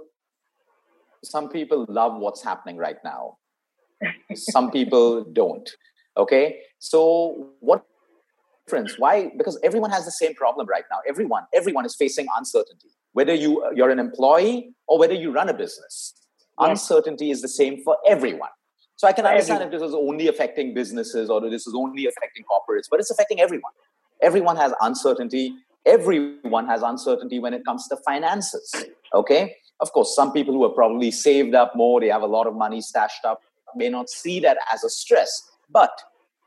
some 1.25 1.49
people 1.49 1.87
love 1.88 2.21
what's 2.21 2.42
happening 2.42 2.77
right 2.77 2.99
now. 3.05 3.38
some 4.35 4.71
people 4.71 5.25
don't. 5.25 5.69
Okay, 6.16 6.61
so 6.79 7.51
what 7.61 7.85
difference. 8.66 8.99
Why? 8.99 9.31
Because 9.37 9.59
everyone 9.62 9.90
has 9.90 10.05
the 10.05 10.11
same 10.11 10.35
problem 10.35 10.66
right 10.66 10.85
now. 10.90 10.99
Everyone, 11.09 11.45
everyone 11.55 11.87
is 11.87 11.97
facing 11.97 12.27
uncertainty. 12.37 12.88
Whether 13.12 13.35
you 13.35 13.64
you're 13.75 13.90
an 13.90 13.99
employee 13.99 14.75
or 14.87 14.99
whether 14.99 15.14
you 15.14 15.33
run 15.33 15.49
a 15.49 15.55
business, 15.55 16.14
yes. 16.61 16.71
uncertainty 16.71 17.31
is 17.31 17.42
the 17.42 17.49
same 17.49 17.83
for 17.83 17.97
everyone. 18.07 18.51
So 18.97 19.07
I 19.07 19.12
can 19.12 19.27
understand 19.27 19.62
everyone. 19.62 19.75
if 19.75 19.81
this 19.81 19.88
is 19.88 19.95
only 19.95 20.29
affecting 20.29 20.73
businesses 20.73 21.29
or 21.29 21.40
this 21.40 21.66
is 21.66 21.75
only 21.75 22.07
affecting 22.07 22.45
corporates, 22.45 22.85
but 22.90 22.99
it's 22.99 23.11
affecting 23.11 23.40
everyone. 23.40 23.73
Everyone 24.23 24.57
has 24.57 24.73
uncertainty. 24.81 25.55
Everyone 25.85 26.66
has 26.66 26.83
uncertainty 26.83 27.38
when 27.38 27.53
it 27.53 27.64
comes 27.64 27.87
to 27.88 27.97
finances. 27.99 28.75
Okay. 29.14 29.55
Of 29.81 29.92
course, 29.92 30.14
some 30.16 30.33
people 30.33 30.55
who 30.55 30.64
are 30.64 30.71
probably 30.71 31.11
saved 31.11 31.55
up 31.55 31.77
more, 31.77 32.01
they 32.01 32.09
have 32.09 32.23
a 32.23 32.27
lot 32.27 32.47
of 32.47 32.55
money 32.55 32.81
stashed 32.81 33.25
up, 33.25 33.42
may 33.75 33.90
not 33.90 34.09
see 34.09 34.40
that 34.40 34.57
as 34.73 34.83
a 34.83 34.88
stress. 34.88 35.42
But 35.71 35.90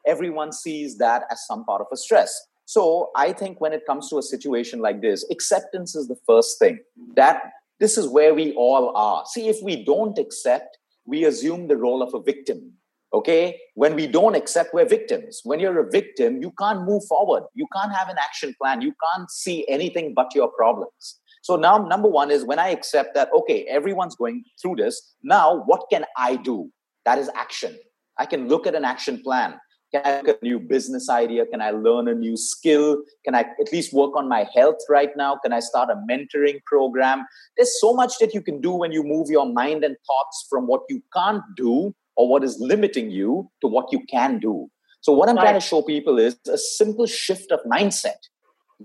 everyone 0.07 0.51
sees 0.51 0.97
that 0.97 1.23
as 1.29 1.45
some 1.45 1.63
part 1.65 1.81
of 1.81 1.87
a 1.91 1.97
stress. 1.97 2.47
So 2.65 3.11
I 3.15 3.33
think 3.33 3.61
when 3.61 3.73
it 3.73 3.85
comes 3.85 4.09
to 4.09 4.17
a 4.17 4.23
situation 4.23 4.79
like 4.79 5.01
this, 5.01 5.25
acceptance 5.31 5.95
is 5.95 6.07
the 6.07 6.17
first 6.27 6.59
thing. 6.59 6.79
That 7.15 7.51
this 7.79 7.97
is 7.97 8.07
where 8.07 8.33
we 8.33 8.53
all 8.53 8.95
are. 8.95 9.23
See, 9.25 9.47
if 9.47 9.61
we 9.63 9.83
don't 9.83 10.17
accept, 10.17 10.77
we 11.05 11.25
assume 11.25 11.67
the 11.67 11.77
role 11.77 12.01
of 12.01 12.13
a 12.13 12.21
victim. 12.21 12.73
Okay? 13.13 13.59
When 13.73 13.95
we 13.95 14.05
don't 14.05 14.35
accept, 14.35 14.73
we're 14.73 14.85
victims. 14.85 15.41
When 15.43 15.59
you're 15.59 15.79
a 15.79 15.89
victim, 15.89 16.41
you 16.41 16.53
can't 16.59 16.85
move 16.85 17.03
forward. 17.05 17.43
You 17.55 17.65
can't 17.73 17.93
have 17.93 18.09
an 18.09 18.17
action 18.19 18.53
plan. 18.61 18.81
You 18.81 18.93
can't 19.03 19.29
see 19.31 19.67
anything 19.67 20.13
but 20.13 20.35
your 20.35 20.49
problems. 20.49 21.19
So 21.41 21.55
now, 21.55 21.77
number 21.77 22.09
one 22.09 22.31
is 22.31 22.43
when 22.43 22.59
I 22.59 22.69
accept 22.69 23.15
that, 23.15 23.29
okay, 23.33 23.63
everyone's 23.63 24.15
going 24.15 24.43
through 24.61 24.75
this. 24.75 25.15
Now, 25.23 25.63
what 25.63 25.85
can 25.89 26.05
I 26.17 26.35
do? 26.35 26.69
That 27.05 27.17
is 27.17 27.29
action. 27.33 27.77
I 28.17 28.25
can 28.25 28.49
look 28.49 28.67
at 28.67 28.75
an 28.75 28.85
action 28.85 29.23
plan. 29.23 29.59
Can 29.91 30.01
I 30.05 30.09
at 30.19 30.27
a 30.27 30.37
new 30.43 30.59
business 30.59 31.09
idea? 31.09 31.45
Can 31.47 31.61
I 31.61 31.71
learn 31.71 32.07
a 32.07 32.13
new 32.13 32.37
skill? 32.37 33.01
Can 33.25 33.33
I 33.33 33.41
at 33.41 33.71
least 33.71 33.91
work 33.91 34.15
on 34.15 34.29
my 34.29 34.45
health 34.53 34.77
right 34.87 35.09
now? 35.17 35.37
Can 35.43 35.51
I 35.51 35.59
start 35.59 35.89
a 35.89 35.95
mentoring 36.11 36.63
program? 36.65 37.25
There's 37.57 37.79
so 37.81 37.93
much 37.93 38.13
that 38.19 38.33
you 38.33 38.41
can 38.41 38.61
do 38.61 38.71
when 38.71 38.91
you 38.91 39.03
move 39.03 39.29
your 39.29 39.51
mind 39.51 39.83
and 39.83 39.95
thoughts 40.05 40.45
from 40.49 40.67
what 40.67 40.81
you 40.89 41.01
can't 41.13 41.41
do 41.55 41.95
or 42.15 42.29
what 42.29 42.43
is 42.43 42.57
limiting 42.59 43.09
you 43.09 43.49
to 43.61 43.67
what 43.67 43.91
you 43.91 44.01
can 44.11 44.39
do. 44.39 44.69
So, 45.01 45.13
what 45.13 45.29
I'm 45.29 45.37
right. 45.37 45.43
trying 45.43 45.59
to 45.59 45.65
show 45.65 45.81
people 45.81 46.19
is 46.19 46.37
a 46.47 46.57
simple 46.57 47.07
shift 47.07 47.51
of 47.51 47.61
mindset. 47.63 48.19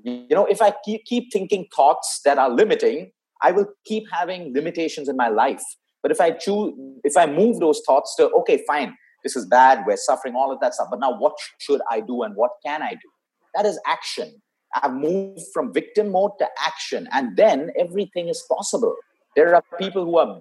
You 0.03 0.27
know, 0.31 0.47
if 0.47 0.62
I 0.62 0.73
keep, 0.85 1.05
keep 1.05 1.33
thinking 1.33 1.67
thoughts 1.75 2.21
that 2.25 2.38
are 2.38 2.51
limiting, 2.51 3.11
I 3.43 3.53
will 3.53 3.67
keep 3.85 4.05
having 4.11 4.55
limitations 4.55 5.09
in 5.09 5.17
my 5.17 5.29
life. 5.29 5.62
But 6.03 6.12
if 6.12 6.21
I 6.21 6.33
choose, 6.33 6.73
if 7.05 7.17
I 7.17 7.27
move 7.27 7.61
those 7.61 7.81
thoughts 7.87 8.14
to, 8.17 8.31
okay, 8.31 8.62
fine, 8.67 8.97
this 9.25 9.35
is 9.35 9.47
bad, 9.47 9.85
we're 9.87 9.97
suffering, 9.97 10.37
all 10.37 10.53
of 10.53 10.61
that 10.61 10.75
stuff. 10.75 10.89
But 10.91 11.01
now, 11.01 11.19
what 11.19 11.35
should 11.59 11.81
I 11.91 12.01
do 12.01 12.23
and 12.23 12.37
what 12.37 12.53
can 12.65 12.83
I 12.83 12.93
do? 12.93 13.11
That 13.55 13.67
is 13.67 13.81
action. 13.87 14.41
I've 14.81 14.93
moved 14.93 15.43
from 15.53 15.73
victim 15.73 16.13
mode 16.13 16.33
to 16.39 16.49
action, 16.65 17.09
and 17.13 17.37
then 17.37 17.71
everything 17.79 18.29
is 18.29 18.45
possible. 18.49 18.95
There 19.37 19.55
are 19.55 19.65
people 19.79 20.05
who 20.05 20.19
are 20.19 20.41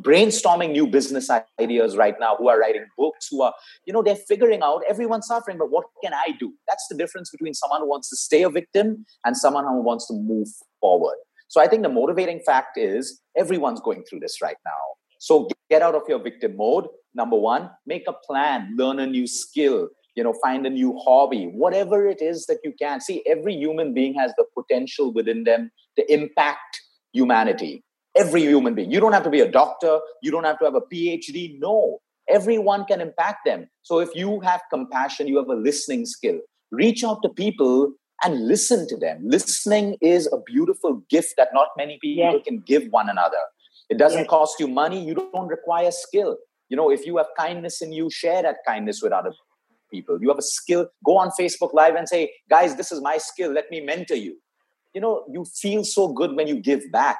brainstorming 0.00 0.72
new 0.72 0.86
business 0.86 1.30
ideas 1.60 1.96
right 1.96 2.14
now, 2.20 2.36
who 2.36 2.48
are 2.48 2.58
writing 2.58 2.86
books, 2.96 3.28
who 3.30 3.42
are, 3.42 3.54
you 3.86 3.92
know, 3.92 4.02
they're 4.02 4.16
figuring 4.16 4.62
out 4.62 4.82
everyone's 4.88 5.26
suffering, 5.26 5.58
but 5.58 5.70
what 5.70 5.86
can 6.02 6.12
I 6.12 6.32
do? 6.38 6.52
That's 6.68 6.86
the 6.88 6.96
difference 6.96 7.30
between 7.30 7.54
someone 7.54 7.80
who 7.80 7.88
wants 7.88 8.10
to 8.10 8.16
stay 8.16 8.42
a 8.42 8.50
victim 8.50 9.04
and 9.24 9.36
someone 9.36 9.64
who 9.64 9.82
wants 9.82 10.06
to 10.08 10.14
move 10.14 10.48
forward. 10.80 11.16
So 11.48 11.60
I 11.60 11.68
think 11.68 11.82
the 11.82 11.88
motivating 11.88 12.40
fact 12.44 12.78
is 12.78 13.20
everyone's 13.36 13.80
going 13.80 14.04
through 14.08 14.20
this 14.20 14.40
right 14.42 14.56
now. 14.64 14.72
So 15.18 15.48
get 15.70 15.82
out 15.82 15.94
of 15.94 16.02
your 16.08 16.18
victim 16.18 16.56
mode. 16.56 16.86
Number 17.14 17.36
one, 17.36 17.70
make 17.86 18.04
a 18.08 18.12
plan, 18.12 18.74
learn 18.76 18.98
a 18.98 19.06
new 19.06 19.26
skill, 19.26 19.88
you 20.16 20.24
know, 20.24 20.34
find 20.42 20.66
a 20.66 20.70
new 20.70 20.98
hobby, 21.04 21.46
whatever 21.46 22.06
it 22.06 22.20
is 22.20 22.46
that 22.46 22.58
you 22.64 22.72
can. 22.78 23.00
See, 23.00 23.22
every 23.26 23.54
human 23.54 23.94
being 23.94 24.14
has 24.14 24.32
the 24.36 24.44
potential 24.56 25.12
within 25.12 25.44
them 25.44 25.70
to 25.96 26.12
impact 26.12 26.80
humanity. 27.12 27.84
Every 28.16 28.42
human 28.42 28.74
being. 28.74 28.90
You 28.90 29.00
don't 29.00 29.12
have 29.12 29.24
to 29.24 29.30
be 29.30 29.40
a 29.40 29.50
doctor, 29.50 29.98
you 30.22 30.30
don't 30.30 30.44
have 30.44 30.58
to 30.60 30.64
have 30.64 30.74
a 30.74 30.80
PhD. 30.80 31.58
No, 31.58 32.00
everyone 32.28 32.84
can 32.84 33.00
impact 33.00 33.44
them. 33.44 33.68
So 33.82 33.98
if 33.98 34.10
you 34.14 34.40
have 34.40 34.62
compassion, 34.70 35.26
you 35.26 35.36
have 35.38 35.48
a 35.48 35.54
listening 35.54 36.06
skill, 36.06 36.38
reach 36.70 37.02
out 37.02 37.22
to 37.22 37.28
people 37.28 37.92
and 38.22 38.46
listen 38.46 38.88
to 38.88 38.96
them. 38.96 39.20
Listening 39.24 39.96
is 40.00 40.28
a 40.32 40.38
beautiful 40.38 41.02
gift 41.10 41.34
that 41.36 41.48
not 41.52 41.68
many 41.76 41.98
people 42.00 42.34
yes. 42.34 42.44
can 42.46 42.60
give 42.60 42.84
one 42.90 43.08
another. 43.08 43.36
It 43.90 43.98
doesn't 43.98 44.20
yes. 44.20 44.28
cost 44.28 44.60
you 44.60 44.68
money. 44.68 45.04
You 45.04 45.14
don't 45.14 45.48
require 45.48 45.90
skill. 45.90 46.38
You 46.68 46.76
know, 46.76 46.90
if 46.90 47.06
you 47.06 47.16
have 47.18 47.26
kindness 47.38 47.82
in 47.82 47.92
you, 47.92 48.10
share 48.10 48.42
that 48.42 48.56
kindness 48.66 49.00
with 49.02 49.12
other 49.12 49.32
people. 49.90 50.18
You 50.20 50.28
have 50.28 50.38
a 50.38 50.42
skill, 50.42 50.88
go 51.04 51.16
on 51.18 51.30
Facebook 51.38 51.72
Live 51.74 51.94
and 51.94 52.08
say, 52.08 52.32
guys, 52.50 52.76
this 52.76 52.90
is 52.90 53.00
my 53.00 53.18
skill. 53.18 53.52
Let 53.52 53.70
me 53.70 53.80
mentor 53.80 54.16
you. 54.16 54.36
You 54.94 55.00
know, 55.00 55.24
you 55.30 55.44
feel 55.44 55.84
so 55.84 56.08
good 56.12 56.34
when 56.36 56.46
you 56.48 56.56
give 56.60 56.82
back. 56.92 57.18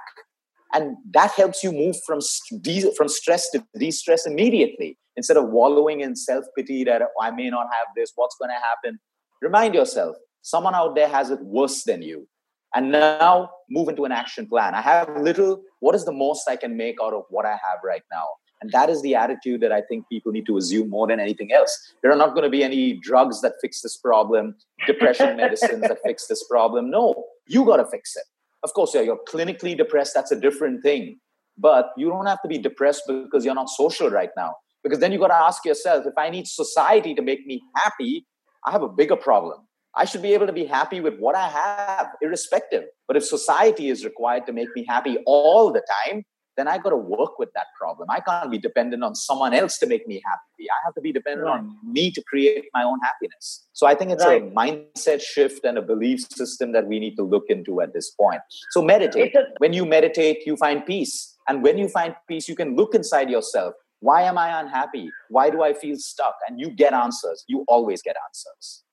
and 0.75 0.97
that 1.13 1.31
helps 1.33 1.63
you 1.63 1.73
move 1.73 1.97
from 2.07 2.19
de- 2.61 2.93
from 2.97 3.09
stress 3.09 3.51
to 3.51 3.65
de-stress 3.79 4.27
immediately 4.27 4.99
instead 5.17 5.37
of 5.37 5.49
wallowing 5.49 6.01
in 6.01 6.17
self-pity 6.17 6.85
that 6.85 7.03
oh, 7.03 7.23
i 7.23 7.31
may 7.31 7.49
not 7.49 7.67
have 7.77 7.87
this 7.97 8.13
what's 8.17 8.37
going 8.41 8.51
to 8.51 8.63
happen 8.71 8.99
remind 9.41 9.75
yourself 9.75 10.17
someone 10.43 10.75
out 10.75 10.95
there 10.95 11.09
has 11.09 11.31
it 11.31 11.41
worse 11.41 11.85
than 11.85 12.03
you 12.03 12.27
and 12.75 12.91
now 12.91 13.49
move 13.71 13.89
into 13.89 14.05
an 14.05 14.13
action 14.13 14.47
plan 14.47 14.75
i 14.75 14.81
have 14.81 15.09
little 15.17 15.63
what 15.81 15.95
is 15.95 16.05
the 16.05 16.17
most 16.25 16.49
i 16.49 16.57
can 16.57 16.77
make 16.77 16.97
out 17.03 17.15
of 17.15 17.23
what 17.31 17.47
i 17.47 17.57
have 17.67 17.79
right 17.85 18.03
now 18.11 18.27
and 18.65 18.73
that 18.73 18.91
is 18.91 19.03
the 19.03 19.15
attitude 19.15 19.61
that 19.61 19.73
i 19.79 19.81
think 19.89 20.09
people 20.09 20.33
need 20.37 20.47
to 20.47 20.57
assume 20.57 20.91
more 20.91 21.07
than 21.07 21.21
anything 21.21 21.53
else 21.53 21.75
there 22.03 22.13
are 22.13 22.21
not 22.23 22.35
going 22.35 22.45
to 22.51 22.51
be 22.51 22.63
any 22.65 22.85
drugs 23.09 23.41
that 23.41 23.55
fix 23.63 23.83
this 23.83 23.97
problem 23.97 24.55
depression 24.87 25.37
medicines 25.45 25.83
that 25.83 25.99
fix 26.05 26.27
this 26.27 26.45
problem 26.51 26.91
no 26.91 27.25
you 27.47 27.65
got 27.65 27.77
to 27.77 27.87
fix 27.97 28.17
it 28.17 28.25
of 28.65 28.73
course, 28.73 28.95
yeah, 28.95 29.03
you're 29.03 29.21
clinically 29.29 29.77
depressed. 29.77 30.15
That's 30.15 30.33
a 30.33 30.41
different 30.41 30.83
thing. 30.83 31.21
But 31.57 31.91
you 31.99 32.09
don't 32.09 32.27
have 32.27 32.41
to 32.43 32.49
be 32.49 32.59
depressed 32.59 33.03
because 33.07 33.45
you're 33.45 33.55
not 33.55 33.69
social 33.69 34.11
right 34.11 34.31
now. 34.37 34.55
Because 34.83 34.99
then 34.99 35.13
you 35.13 35.19
got 35.19 35.29
to 35.29 35.35
ask 35.35 35.65
yourself 35.65 36.07
if 36.07 36.15
I 36.17 36.31
need 36.31 36.47
society 36.47 37.15
to 37.15 37.23
make 37.23 37.47
me 37.47 37.63
happy, 37.77 38.27
I 38.67 38.73
have 38.73 38.83
a 38.83 38.89
bigger 38.89 39.17
problem. 39.17 39.59
I 39.95 40.07
should 40.07 40.23
be 40.23 40.33
able 40.35 40.47
to 40.47 40.53
be 40.53 40.65
happy 40.65 41.01
with 41.01 41.17
what 41.19 41.37
I 41.37 41.49
have, 41.49 42.09
irrespective. 42.21 42.85
But 43.07 43.17
if 43.17 43.25
society 43.25 43.91
is 43.91 44.05
required 44.05 44.47
to 44.47 44.53
make 44.53 44.69
me 44.75 44.85
happy 44.89 45.19
all 45.27 45.71
the 45.73 45.83
time, 46.05 46.25
then 46.57 46.69
I 46.69 46.79
got 46.79 46.91
to 46.91 46.97
work 46.97 47.39
with 47.39 47.53
that 47.55 47.67
problem. 47.79 48.09
I 48.11 48.21
can't 48.21 48.51
be 48.51 48.59
dependent 48.59 49.03
on 49.03 49.15
someone 49.15 49.55
else 49.55 49.79
to 49.79 49.87
make 49.87 50.07
me 50.07 50.23
happy. 50.25 50.71
I 50.71 50.79
have 50.85 50.95
to 50.95 51.01
be 51.01 51.13
dependent 51.13 51.47
right. 51.47 51.59
on 51.59 51.77
me 51.83 52.11
to 52.13 52.23
create 52.23 52.67
my 52.73 52.85
own 52.85 53.01
happiness. 53.01 53.67
So 53.73 53.87
I 53.87 53.95
think 53.95 54.13
it's 54.13 54.25
right. 54.25 54.43
a 54.43 54.47
mindset 54.47 55.21
shift 55.21 55.65
and 55.65 55.79
a 55.79 55.83
belief 55.83 56.21
system 56.31 56.73
that 56.73 56.87
we 56.87 56.99
need 57.01 57.17
to 57.17 57.23
look 57.23 57.45
into 57.49 57.81
at 57.81 57.93
this 57.93 58.11
point. 58.11 58.41
So 58.71 58.83
meditate. 58.83 59.35
When 59.59 59.73
you 59.73 59.85
meditate, 59.85 60.47
you 60.47 60.57
find 60.57 60.85
peace. 60.87 61.37
And 61.49 61.63
when 61.63 61.77
you 61.77 61.89
find 61.89 62.15
peace, 62.29 62.49
you 62.49 62.57
can 62.57 62.77
look 62.77 62.95
inside 62.95 63.29
yourself. 63.29 63.75
Why 64.01 64.23
am 64.23 64.39
I 64.39 64.61
unhappy? 64.61 65.11
Why 65.31 65.51
do 65.51 65.63
I 65.63 65.73
feel 65.73 65.97
stuck? 65.97 66.37
And 66.49 66.61
you 66.61 66.71
get 66.71 66.93
answers. 66.93 67.45
You 67.49 67.65
always 67.69 68.03
get 68.03 68.17
answers. 68.29 68.85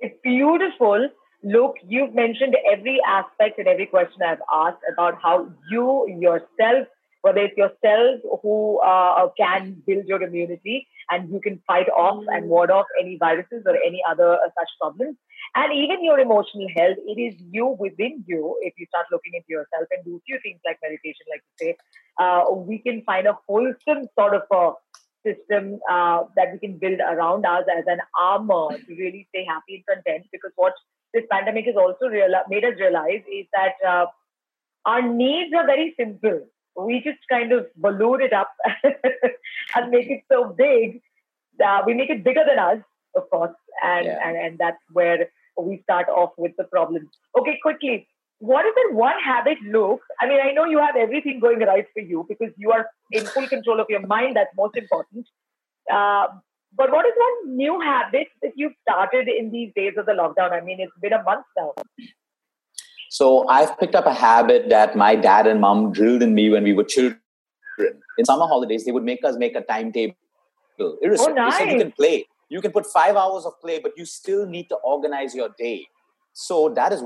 It's 0.00 0.16
beautiful 0.22 1.08
look, 1.44 1.76
you've 1.86 2.14
mentioned 2.14 2.56
every 2.70 3.00
aspect 3.06 3.58
and 3.58 3.68
every 3.68 3.86
question 3.86 4.22
I've 4.26 4.38
asked 4.52 4.82
about 4.92 5.18
how 5.22 5.50
you 5.70 6.06
yourself, 6.08 6.88
whether 7.22 7.40
it's 7.40 7.56
yourself 7.56 8.20
who 8.42 8.80
uh, 8.80 9.28
can 9.36 9.82
build 9.86 10.06
your 10.06 10.22
immunity 10.22 10.86
and 11.10 11.30
you 11.30 11.40
can 11.40 11.60
fight 11.66 11.88
off 11.88 12.24
and 12.28 12.48
ward 12.48 12.70
off 12.70 12.86
any 13.00 13.16
viruses 13.18 13.62
or 13.66 13.76
any 13.76 14.02
other 14.08 14.34
uh, 14.34 14.48
such 14.58 14.68
problems, 14.80 15.16
and 15.54 15.72
even 15.72 16.02
your 16.02 16.18
emotional 16.18 16.66
health, 16.76 16.96
it 17.06 17.20
is 17.20 17.34
you 17.50 17.76
within 17.78 18.24
you. 18.26 18.58
If 18.62 18.74
you 18.76 18.86
start 18.86 19.06
looking 19.12 19.32
into 19.34 19.48
yourself 19.48 19.86
and 19.90 20.04
do 20.04 20.16
a 20.16 20.20
few 20.26 20.38
things 20.42 20.60
like 20.64 20.78
meditation, 20.82 21.26
like 21.30 21.42
you 21.60 21.66
say, 21.66 21.76
uh, 22.18 22.44
we 22.50 22.78
can 22.78 23.02
find 23.02 23.26
a 23.26 23.38
wholesome 23.46 24.08
sort 24.18 24.34
of 24.34 24.42
a 24.50 24.72
system 25.26 25.80
uh, 25.90 26.24
that 26.36 26.52
we 26.52 26.58
can 26.58 26.78
build 26.78 27.00
around 27.00 27.46
us 27.46 27.64
as 27.76 27.84
an 27.86 27.98
armor 28.20 28.68
to 28.76 28.94
really 28.94 29.26
stay 29.30 29.44
happy 29.44 29.84
and 29.88 30.04
content. 30.04 30.26
Because 30.32 30.52
what 30.56 30.74
this 31.12 31.24
pandemic 31.30 31.66
has 31.66 31.76
also 31.76 32.06
real- 32.06 32.42
made 32.48 32.64
us 32.64 32.74
realize 32.78 33.22
is 33.32 33.46
that 33.52 33.74
uh, 33.86 34.06
our 34.84 35.02
needs 35.02 35.52
are 35.54 35.66
very 35.66 35.94
simple. 35.98 36.46
We 36.76 37.00
just 37.02 37.18
kind 37.30 37.52
of 37.52 37.66
balloon 37.76 38.20
it 38.20 38.32
up 38.32 38.50
and 38.84 39.90
make 39.90 40.10
it 40.10 40.22
so 40.30 40.54
big. 40.56 41.00
that 41.58 41.86
we 41.86 41.94
make 41.94 42.10
it 42.10 42.24
bigger 42.24 42.42
than 42.46 42.58
us, 42.58 42.78
of 43.16 43.30
course, 43.30 43.54
and, 43.82 44.06
yeah. 44.06 44.18
and 44.24 44.36
and 44.36 44.58
that's 44.58 44.82
where 44.92 45.28
we 45.56 45.80
start 45.82 46.08
off 46.08 46.32
with 46.36 46.52
the 46.58 46.64
problem. 46.64 47.08
Okay, 47.38 47.58
quickly, 47.62 48.08
what 48.44 48.66
is 48.66 48.74
that 48.76 48.94
one 48.94 49.18
habit 49.24 49.58
look? 49.66 50.00
I 50.20 50.28
mean, 50.28 50.38
I 50.44 50.52
know 50.52 50.64
you 50.64 50.78
have 50.78 50.96
everything 50.96 51.40
going 51.40 51.60
right 51.60 51.86
for 51.94 52.00
you 52.00 52.26
because 52.28 52.52
you 52.58 52.72
are 52.72 52.86
in 53.10 53.24
full 53.24 53.48
control 53.48 53.80
of 53.80 53.86
your 53.88 54.06
mind. 54.06 54.36
That's 54.36 54.54
most 54.56 54.76
important. 54.76 55.26
Uh, 55.90 56.26
but 56.76 56.90
what 56.90 57.06
is 57.06 57.12
one 57.16 57.56
new 57.56 57.80
habit 57.80 58.28
that 58.42 58.52
you've 58.56 58.74
started 58.82 59.28
in 59.28 59.50
these 59.50 59.72
days 59.74 59.94
of 59.96 60.06
the 60.06 60.12
lockdown? 60.12 60.52
I 60.52 60.60
mean, 60.60 60.78
it's 60.80 60.92
been 61.00 61.14
a 61.14 61.22
month 61.22 61.46
now. 61.56 61.72
So 63.10 63.48
I've 63.48 63.78
picked 63.78 63.94
up 63.94 64.06
a 64.06 64.12
habit 64.12 64.68
that 64.68 64.96
my 64.96 65.14
dad 65.16 65.46
and 65.46 65.60
mom 65.60 65.92
drilled 65.92 66.22
in 66.22 66.34
me 66.34 66.50
when 66.50 66.64
we 66.64 66.74
were 66.74 66.84
children. 66.84 67.20
In 68.18 68.24
summer 68.24 68.46
holidays, 68.46 68.84
they 68.84 68.92
would 68.92 69.04
make 69.04 69.24
us 69.24 69.36
make 69.36 69.56
a 69.56 69.62
timetable. 69.62 70.14
Irrespective, 71.00 71.36
oh, 71.38 71.48
nice. 71.48 71.72
you 71.72 71.78
can 71.78 71.92
play. 71.92 72.26
You 72.50 72.60
can 72.60 72.72
put 72.72 72.86
five 72.86 73.16
hours 73.16 73.46
of 73.46 73.58
play, 73.60 73.78
but 73.78 73.92
you 73.96 74.04
still 74.04 74.46
need 74.46 74.68
to 74.68 74.76
organize 74.76 75.34
your 75.34 75.48
day. 75.56 75.86
So 76.32 76.68
that 76.74 76.92
is 76.92 77.00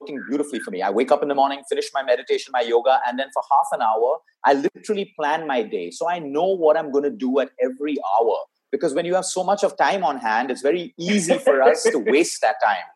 working 0.00 0.22
beautifully 0.28 0.60
for 0.60 0.70
me. 0.70 0.82
I 0.82 0.90
wake 0.90 1.10
up 1.10 1.22
in 1.22 1.28
the 1.28 1.34
morning, 1.34 1.62
finish 1.68 1.90
my 1.94 2.02
meditation, 2.02 2.52
my 2.52 2.62
yoga, 2.62 3.00
and 3.06 3.18
then 3.18 3.28
for 3.32 3.42
half 3.50 3.68
an 3.72 3.82
hour, 3.82 4.18
I 4.44 4.54
literally 4.54 5.12
plan 5.18 5.46
my 5.46 5.62
day. 5.62 5.90
So 5.90 6.08
I 6.08 6.18
know 6.18 6.46
what 6.46 6.76
I'm 6.76 6.90
going 6.92 7.04
to 7.04 7.10
do 7.10 7.40
at 7.40 7.50
every 7.62 7.96
hour 8.18 8.36
because 8.70 8.94
when 8.94 9.04
you 9.04 9.14
have 9.14 9.24
so 9.24 9.44
much 9.44 9.62
of 9.62 9.76
time 9.76 10.04
on 10.04 10.18
hand 10.18 10.50
it's 10.50 10.62
very 10.62 10.94
easy 10.98 11.38
for 11.38 11.62
us 11.62 11.82
to 11.84 11.98
waste 12.14 12.40
that 12.42 12.56
time 12.64 12.88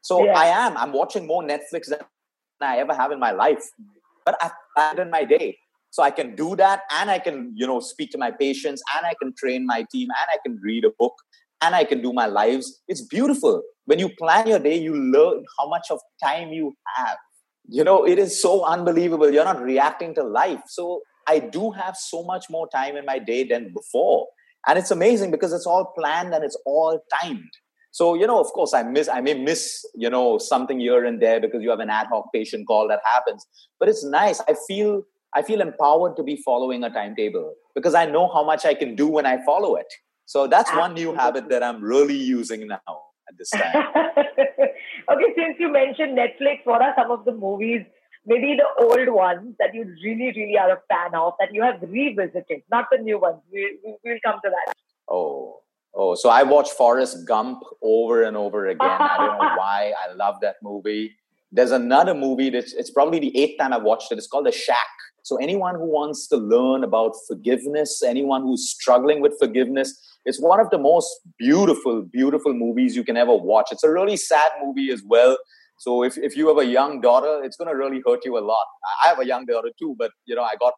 so 0.00 0.24
yeah. 0.24 0.38
i 0.38 0.46
am 0.46 0.76
i'm 0.76 0.92
watching 0.92 1.26
more 1.26 1.42
netflix 1.42 1.88
than 1.88 1.98
i 2.60 2.78
ever 2.78 2.94
have 2.94 3.10
in 3.10 3.18
my 3.18 3.30
life 3.30 3.64
but 4.24 4.36
i've 4.42 4.52
planned 4.74 4.98
in 4.98 5.10
my 5.10 5.24
day 5.24 5.56
so 5.90 6.02
i 6.02 6.10
can 6.10 6.34
do 6.34 6.54
that 6.56 6.82
and 6.90 7.10
i 7.10 7.18
can 7.18 7.52
you 7.54 7.66
know 7.66 7.80
speak 7.80 8.10
to 8.10 8.18
my 8.18 8.30
patients 8.30 8.82
and 8.96 9.06
i 9.06 9.14
can 9.20 9.32
train 9.36 9.66
my 9.66 9.84
team 9.90 10.08
and 10.20 10.36
i 10.36 10.38
can 10.46 10.58
read 10.62 10.84
a 10.84 10.90
book 10.98 11.14
and 11.64 11.74
i 11.74 11.84
can 11.84 12.02
do 12.02 12.12
my 12.12 12.26
lives. 12.26 12.82
It's 12.88 13.02
beautiful. 13.14 13.62
When 13.86 13.98
you 13.98 14.08
plan 14.20 14.46
your 14.52 14.58
day 14.58 14.76
you 14.86 14.94
learn 15.16 15.44
how 15.58 15.68
much 15.68 15.90
of 15.90 16.00
time 16.22 16.48
you 16.58 16.74
have. 16.96 17.16
You 17.68 17.84
know 17.88 17.98
it 18.12 18.18
is 18.18 18.40
so 18.40 18.64
unbelievable. 18.64 19.30
You're 19.30 19.50
not 19.52 19.62
reacting 19.62 20.14
to 20.20 20.24
life. 20.24 20.62
So 20.78 21.00
i 21.26 21.38
do 21.38 21.70
have 21.82 21.96
so 21.96 22.22
much 22.30 22.46
more 22.56 22.68
time 22.78 22.96
in 22.96 23.06
my 23.12 23.18
day 23.18 23.42
than 23.52 23.72
before. 23.80 24.26
And 24.66 24.78
it's 24.78 24.90
amazing 24.90 25.30
because 25.30 25.52
it's 25.52 25.66
all 25.66 25.92
planned 25.98 26.34
and 26.34 26.44
it's 26.44 26.58
all 26.64 27.00
timed. 27.14 27.56
So 27.98 28.14
you 28.20 28.26
know 28.26 28.40
of 28.44 28.52
course 28.58 28.74
i 28.74 28.82
miss 28.82 29.08
i 29.16 29.20
may 29.26 29.34
miss 29.48 29.64
you 30.04 30.10
know 30.10 30.38
something 30.50 30.80
here 30.80 31.04
and 31.10 31.26
there 31.26 31.40
because 31.46 31.62
you 31.66 31.70
have 31.70 31.82
an 31.88 31.90
ad 31.90 32.08
hoc 32.12 32.30
patient 32.38 32.66
call 32.66 32.88
that 32.94 33.10
happens. 33.12 33.46
But 33.78 33.88
it's 33.88 34.04
nice. 34.04 34.40
I 34.52 34.54
feel 34.68 35.04
i 35.34 35.42
feel 35.42 35.60
empowered 35.60 36.16
to 36.16 36.22
be 36.22 36.36
following 36.48 36.84
a 36.84 36.90
timetable 36.90 37.52
because 37.74 37.94
i 38.00 38.04
know 38.06 38.24
how 38.32 38.44
much 38.50 38.64
i 38.64 38.74
can 38.82 38.94
do 38.94 39.06
when 39.08 39.26
i 39.26 39.36
follow 39.44 39.74
it 39.76 39.96
so 40.26 40.46
that's 40.46 40.70
Absolutely. 40.70 41.06
one 41.06 41.14
new 41.14 41.20
habit 41.20 41.48
that 41.48 41.62
i'm 41.62 41.82
really 41.82 42.16
using 42.16 42.66
now 42.66 42.80
at 43.28 43.38
this 43.38 43.50
time 43.50 43.74
okay 45.10 45.30
since 45.36 45.56
you 45.58 45.72
mentioned 45.72 46.16
netflix 46.16 46.64
what 46.64 46.82
are 46.82 46.94
some 46.96 47.10
of 47.10 47.24
the 47.24 47.32
movies 47.32 47.84
maybe 48.26 48.56
the 48.56 48.84
old 48.84 49.08
ones 49.08 49.54
that 49.58 49.74
you 49.74 49.84
really, 50.02 50.32
really 50.36 50.56
are 50.58 50.72
a 50.72 50.80
fan 50.88 51.14
of 51.14 51.34
that 51.38 51.52
you 51.52 51.62
have 51.62 51.80
revisited, 51.82 52.62
not 52.70 52.86
the 52.90 52.98
new 52.98 53.18
ones. 53.18 53.40
We, 53.52 53.78
we'll 53.82 54.18
come 54.24 54.40
to 54.44 54.50
that. 54.50 54.74
Oh, 55.08 55.60
oh, 55.94 56.14
so 56.14 56.30
I 56.30 56.42
watched 56.42 56.72
Forrest 56.72 57.26
Gump 57.26 57.62
over 57.82 58.22
and 58.22 58.36
over 58.36 58.66
again. 58.66 58.88
I 58.90 59.16
don't 59.18 59.38
know 59.38 59.54
why. 59.56 59.92
I 60.08 60.12
love 60.14 60.36
that 60.40 60.56
movie. 60.62 61.16
There's 61.52 61.70
another 61.70 62.14
movie 62.14 62.50
that's 62.50 62.72
it's 62.72 62.90
probably 62.90 63.20
the 63.20 63.36
eighth 63.38 63.58
time 63.58 63.72
I've 63.72 63.82
watched 63.82 64.10
it. 64.10 64.18
It's 64.18 64.26
called 64.26 64.46
The 64.46 64.52
Shack. 64.52 64.76
So 65.24 65.36
anyone 65.36 65.74
who 65.74 65.86
wants 65.86 66.28
to 66.28 66.36
learn 66.36 66.84
about 66.84 67.14
forgiveness, 67.26 68.02
anyone 68.02 68.42
who's 68.42 68.70
struggling 68.70 69.20
with 69.20 69.34
forgiveness, 69.38 69.98
it's 70.24 70.40
one 70.40 70.60
of 70.60 70.70
the 70.70 70.78
most 70.78 71.10
beautiful, 71.38 72.02
beautiful 72.02 72.54
movies 72.54 72.94
you 72.94 73.04
can 73.04 73.16
ever 73.16 73.34
watch. 73.34 73.68
It's 73.72 73.84
a 73.84 73.90
really 73.90 74.16
sad 74.16 74.52
movie 74.62 74.92
as 74.92 75.02
well 75.04 75.36
so 75.78 76.02
if, 76.02 76.16
if 76.16 76.36
you 76.36 76.48
have 76.48 76.58
a 76.58 76.66
young 76.66 77.00
daughter, 77.00 77.42
it's 77.42 77.56
going 77.56 77.68
to 77.68 77.76
really 77.76 78.02
hurt 78.06 78.24
you 78.24 78.38
a 78.38 78.40
lot. 78.40 78.66
I 79.04 79.08
have 79.08 79.18
a 79.18 79.26
young 79.26 79.44
daughter 79.44 79.70
too, 79.78 79.94
but 79.98 80.12
you 80.24 80.34
know, 80.34 80.42
I 80.42 80.54
got 80.58 80.74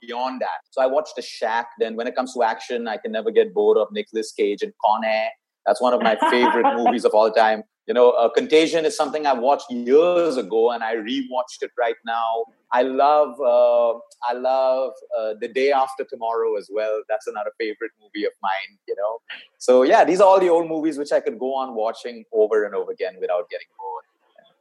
beyond 0.00 0.40
that. 0.40 0.60
So 0.70 0.82
I 0.82 0.86
watched 0.86 1.16
The 1.16 1.22
Shack. 1.22 1.68
Then 1.78 1.96
when 1.96 2.06
it 2.06 2.14
comes 2.14 2.34
to 2.34 2.42
action, 2.42 2.88
I 2.88 2.96
can 2.96 3.12
never 3.12 3.30
get 3.30 3.52
bored 3.52 3.76
of 3.76 3.88
Nicolas 3.92 4.32
Cage 4.32 4.62
and 4.62 4.72
Con 4.84 5.04
Air. 5.04 5.28
That's 5.66 5.80
one 5.80 5.92
of 5.92 6.00
my 6.02 6.16
favorite 6.30 6.74
movies 6.82 7.04
of 7.04 7.12
all 7.12 7.30
time. 7.30 7.62
You 7.86 7.94
know, 7.94 8.10
uh, 8.10 8.28
Contagion 8.28 8.84
is 8.84 8.96
something 8.96 9.26
I 9.26 9.32
watched 9.32 9.70
years 9.70 10.36
ago, 10.36 10.70
and 10.70 10.84
I 10.84 10.94
rewatched 10.96 11.62
it 11.62 11.70
right 11.78 11.96
now. 12.06 12.44
I 12.72 12.82
love, 12.82 13.40
uh, 13.40 13.98
I 14.22 14.34
love 14.34 14.92
uh, 15.18 15.34
The 15.40 15.48
Day 15.48 15.72
After 15.72 16.04
Tomorrow 16.04 16.56
as 16.56 16.70
well. 16.72 17.02
That's 17.08 17.26
another 17.26 17.50
favorite 17.58 17.90
movie 18.00 18.26
of 18.26 18.32
mine. 18.42 18.78
You 18.86 18.94
know, 18.96 19.20
so 19.58 19.82
yeah, 19.82 20.04
these 20.04 20.20
are 20.20 20.28
all 20.28 20.38
the 20.38 20.50
old 20.50 20.68
movies 20.68 20.98
which 20.98 21.10
I 21.10 21.20
could 21.20 21.38
go 21.38 21.54
on 21.54 21.74
watching 21.74 22.24
over 22.32 22.64
and 22.64 22.74
over 22.74 22.92
again 22.92 23.16
without 23.20 23.48
getting 23.50 23.66
bored. 23.78 24.04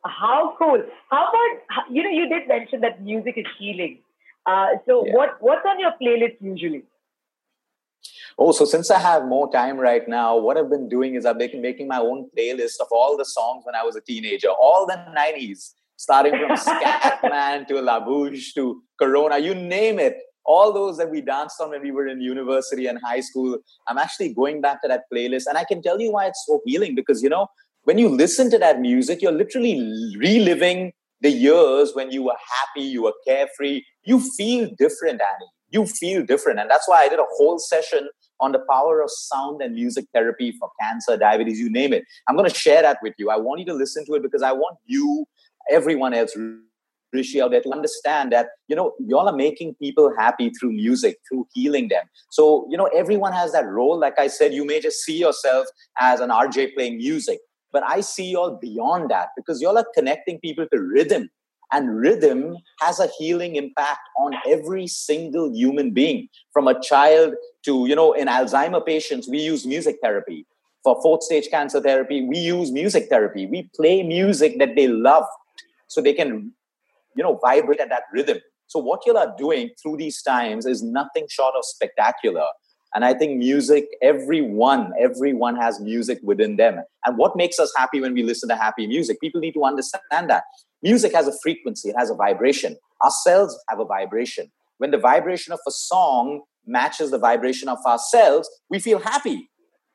How 0.05 0.55
cool! 0.57 0.81
How 1.11 1.27
about 1.27 1.91
you 1.91 2.03
know? 2.03 2.09
You 2.09 2.29
did 2.29 2.47
mention 2.47 2.81
that 2.81 3.03
music 3.03 3.35
is 3.37 3.45
healing. 3.59 3.99
Uh, 4.45 4.67
so 4.87 5.05
yeah. 5.05 5.13
what 5.13 5.41
what's 5.41 5.65
on 5.67 5.79
your 5.79 5.91
playlist 6.01 6.37
usually? 6.41 6.83
Oh, 8.37 8.51
so 8.51 8.65
since 8.65 8.89
I 8.89 8.99
have 8.99 9.25
more 9.25 9.51
time 9.51 9.77
right 9.77 10.07
now, 10.07 10.37
what 10.37 10.57
I've 10.57 10.69
been 10.69 10.87
doing 10.87 11.15
is 11.15 11.25
I've 11.25 11.37
been 11.37 11.61
making 11.61 11.87
my 11.87 11.99
own 11.99 12.29
playlist 12.37 12.79
of 12.79 12.87
all 12.91 13.17
the 13.17 13.25
songs 13.25 13.65
when 13.65 13.75
I 13.75 13.83
was 13.83 13.95
a 13.95 14.01
teenager, 14.01 14.47
all 14.47 14.85
the 14.85 14.95
90s, 15.17 15.73
starting 15.97 16.31
from 16.31 16.51
Scatman 16.57 17.67
to 17.67 17.81
La 17.81 17.99
Bouche 17.99 18.53
to 18.55 18.81
Corona, 18.97 19.37
you 19.39 19.53
name 19.53 19.99
it. 19.99 20.17
All 20.45 20.73
those 20.73 20.97
that 20.97 21.11
we 21.11 21.21
danced 21.21 21.61
on 21.61 21.71
when 21.71 21.83
we 21.83 21.91
were 21.91 22.07
in 22.07 22.21
university 22.21 22.87
and 22.87 22.97
high 23.03 23.19
school. 23.19 23.59
I'm 23.87 23.97
actually 23.97 24.33
going 24.33 24.61
back 24.61 24.81
to 24.81 24.87
that 24.87 25.03
playlist. 25.13 25.43
And 25.47 25.57
I 25.57 25.63
can 25.63 25.81
tell 25.83 25.99
you 25.99 26.11
why 26.11 26.27
it's 26.27 26.43
so 26.47 26.61
healing 26.65 26.95
because, 26.95 27.21
you 27.21 27.29
know, 27.29 27.47
when 27.83 27.97
you 27.97 28.09
listen 28.09 28.49
to 28.51 28.57
that 28.57 28.79
music, 28.79 29.21
you're 29.21 29.31
literally 29.31 29.79
reliving 30.17 30.93
the 31.21 31.29
years 31.29 31.93
when 31.93 32.09
you 32.11 32.23
were 32.23 32.37
happy, 32.57 32.87
you 32.87 33.03
were 33.03 33.13
carefree, 33.27 33.83
you 34.03 34.19
feel 34.37 34.69
different, 34.77 35.21
Annie. 35.21 35.51
You 35.71 35.85
feel 35.85 36.23
different. 36.25 36.59
And 36.59 36.69
that's 36.69 36.87
why 36.87 37.03
I 37.03 37.09
did 37.09 37.19
a 37.19 37.25
whole 37.37 37.59
session 37.59 38.09
on 38.39 38.51
the 38.51 38.59
power 38.69 39.01
of 39.01 39.09
sound 39.11 39.61
and 39.61 39.75
music 39.75 40.05
therapy 40.13 40.53
for 40.59 40.69
cancer, 40.79 41.17
diabetes, 41.17 41.59
you 41.59 41.69
name 41.69 41.93
it. 41.93 42.05
I'm 42.27 42.35
going 42.35 42.49
to 42.49 42.55
share 42.55 42.81
that 42.81 42.99
with 43.03 43.13
you. 43.17 43.29
I 43.29 43.37
want 43.37 43.59
you 43.59 43.65
to 43.67 43.73
listen 43.73 44.05
to 44.05 44.13
it 44.13 44.23
because 44.23 44.41
I 44.41 44.51
want 44.51 44.77
you, 44.85 45.25
everyone 45.69 46.13
else, 46.13 46.35
Rishi 47.11 47.41
out 47.41 47.51
there 47.51 47.61
to 47.61 47.71
understand 47.71 48.31
that, 48.33 48.47
you 48.67 48.75
know, 48.75 48.93
y'all 48.99 49.27
are 49.27 49.35
making 49.35 49.75
people 49.75 50.13
happy 50.17 50.51
through 50.51 50.71
music, 50.73 51.17
through 51.27 51.47
healing 51.53 51.87
them. 51.87 52.05
So, 52.29 52.67
you 52.69 52.77
know, 52.77 52.85
everyone 52.95 53.33
has 53.33 53.51
that 53.51 53.65
role. 53.65 53.99
Like 53.99 54.19
I 54.19 54.27
said, 54.27 54.53
you 54.53 54.65
may 54.65 54.79
just 54.79 54.99
see 55.03 55.17
yourself 55.17 55.67
as 55.99 56.19
an 56.19 56.29
RJ 56.29 56.75
playing 56.75 56.97
music, 56.97 57.39
but 57.71 57.83
I 57.83 58.01
see 58.01 58.31
y'all 58.31 58.57
beyond 58.61 59.09
that 59.09 59.29
because 59.35 59.61
y'all 59.61 59.77
are 59.77 59.87
connecting 59.95 60.39
people 60.39 60.67
to 60.71 60.79
rhythm. 60.79 61.29
And 61.71 61.99
rhythm 61.99 62.57
has 62.79 62.99
a 62.99 63.07
healing 63.17 63.55
impact 63.55 64.01
on 64.17 64.33
every 64.47 64.87
single 64.87 65.53
human 65.53 65.91
being, 65.91 66.27
from 66.51 66.67
a 66.67 66.79
child 66.81 67.35
to, 67.65 67.87
you 67.87 67.95
know, 67.95 68.13
in 68.13 68.27
Alzheimer 68.27 68.85
patients, 68.85 69.27
we 69.27 69.39
use 69.39 69.65
music 69.65 69.97
therapy. 70.01 70.45
For 70.83 70.99
fourth 71.01 71.23
stage 71.23 71.49
cancer 71.49 71.81
therapy, 71.81 72.25
we 72.25 72.37
use 72.37 72.71
music 72.71 73.09
therapy. 73.09 73.45
We 73.45 73.69
play 73.75 74.01
music 74.01 74.57
that 74.59 74.75
they 74.75 74.87
love 74.87 75.25
so 75.87 76.01
they 76.01 76.13
can 76.13 76.53
you 77.15 77.23
know, 77.23 77.37
vibrate 77.41 77.79
at 77.79 77.89
that 77.89 78.03
rhythm. 78.13 78.37
So 78.67 78.79
what 78.79 79.01
you 79.05 79.15
are 79.17 79.33
doing 79.37 79.71
through 79.81 79.97
these 79.97 80.21
times 80.21 80.65
is 80.65 80.81
nothing 80.83 81.25
short 81.29 81.53
of 81.57 81.65
spectacular. 81.65 82.45
And 82.95 83.05
I 83.05 83.13
think 83.13 83.37
music, 83.37 83.87
everyone, 84.01 84.93
everyone 84.99 85.55
has 85.57 85.79
music 85.79 86.19
within 86.23 86.55
them. 86.55 86.79
And 87.05 87.17
what 87.17 87.35
makes 87.35 87.59
us 87.59 87.71
happy 87.75 88.01
when 88.01 88.13
we 88.13 88.23
listen 88.23 88.49
to 88.49 88.55
happy 88.55 88.87
music? 88.87 89.19
People 89.21 89.41
need 89.41 89.53
to 89.53 89.63
understand 89.63 90.29
that. 90.29 90.43
Music 90.81 91.13
has 91.13 91.27
a 91.27 91.33
frequency, 91.41 91.89
it 91.89 91.95
has 91.97 92.09
a 92.09 92.15
vibration. 92.15 92.77
Our 93.01 93.11
cells 93.11 93.57
have 93.69 93.79
a 93.79 93.85
vibration. 93.85 94.51
When 94.77 94.91
the 94.91 94.97
vibration 94.97 95.53
of 95.53 95.59
a 95.67 95.71
song 95.71 96.43
matches 96.65 97.11
the 97.11 97.17
vibration 97.17 97.67
of 97.67 97.79
our 97.85 97.97
cells, 97.97 98.49
we 98.69 98.79
feel 98.79 98.99
happy. 98.99 99.49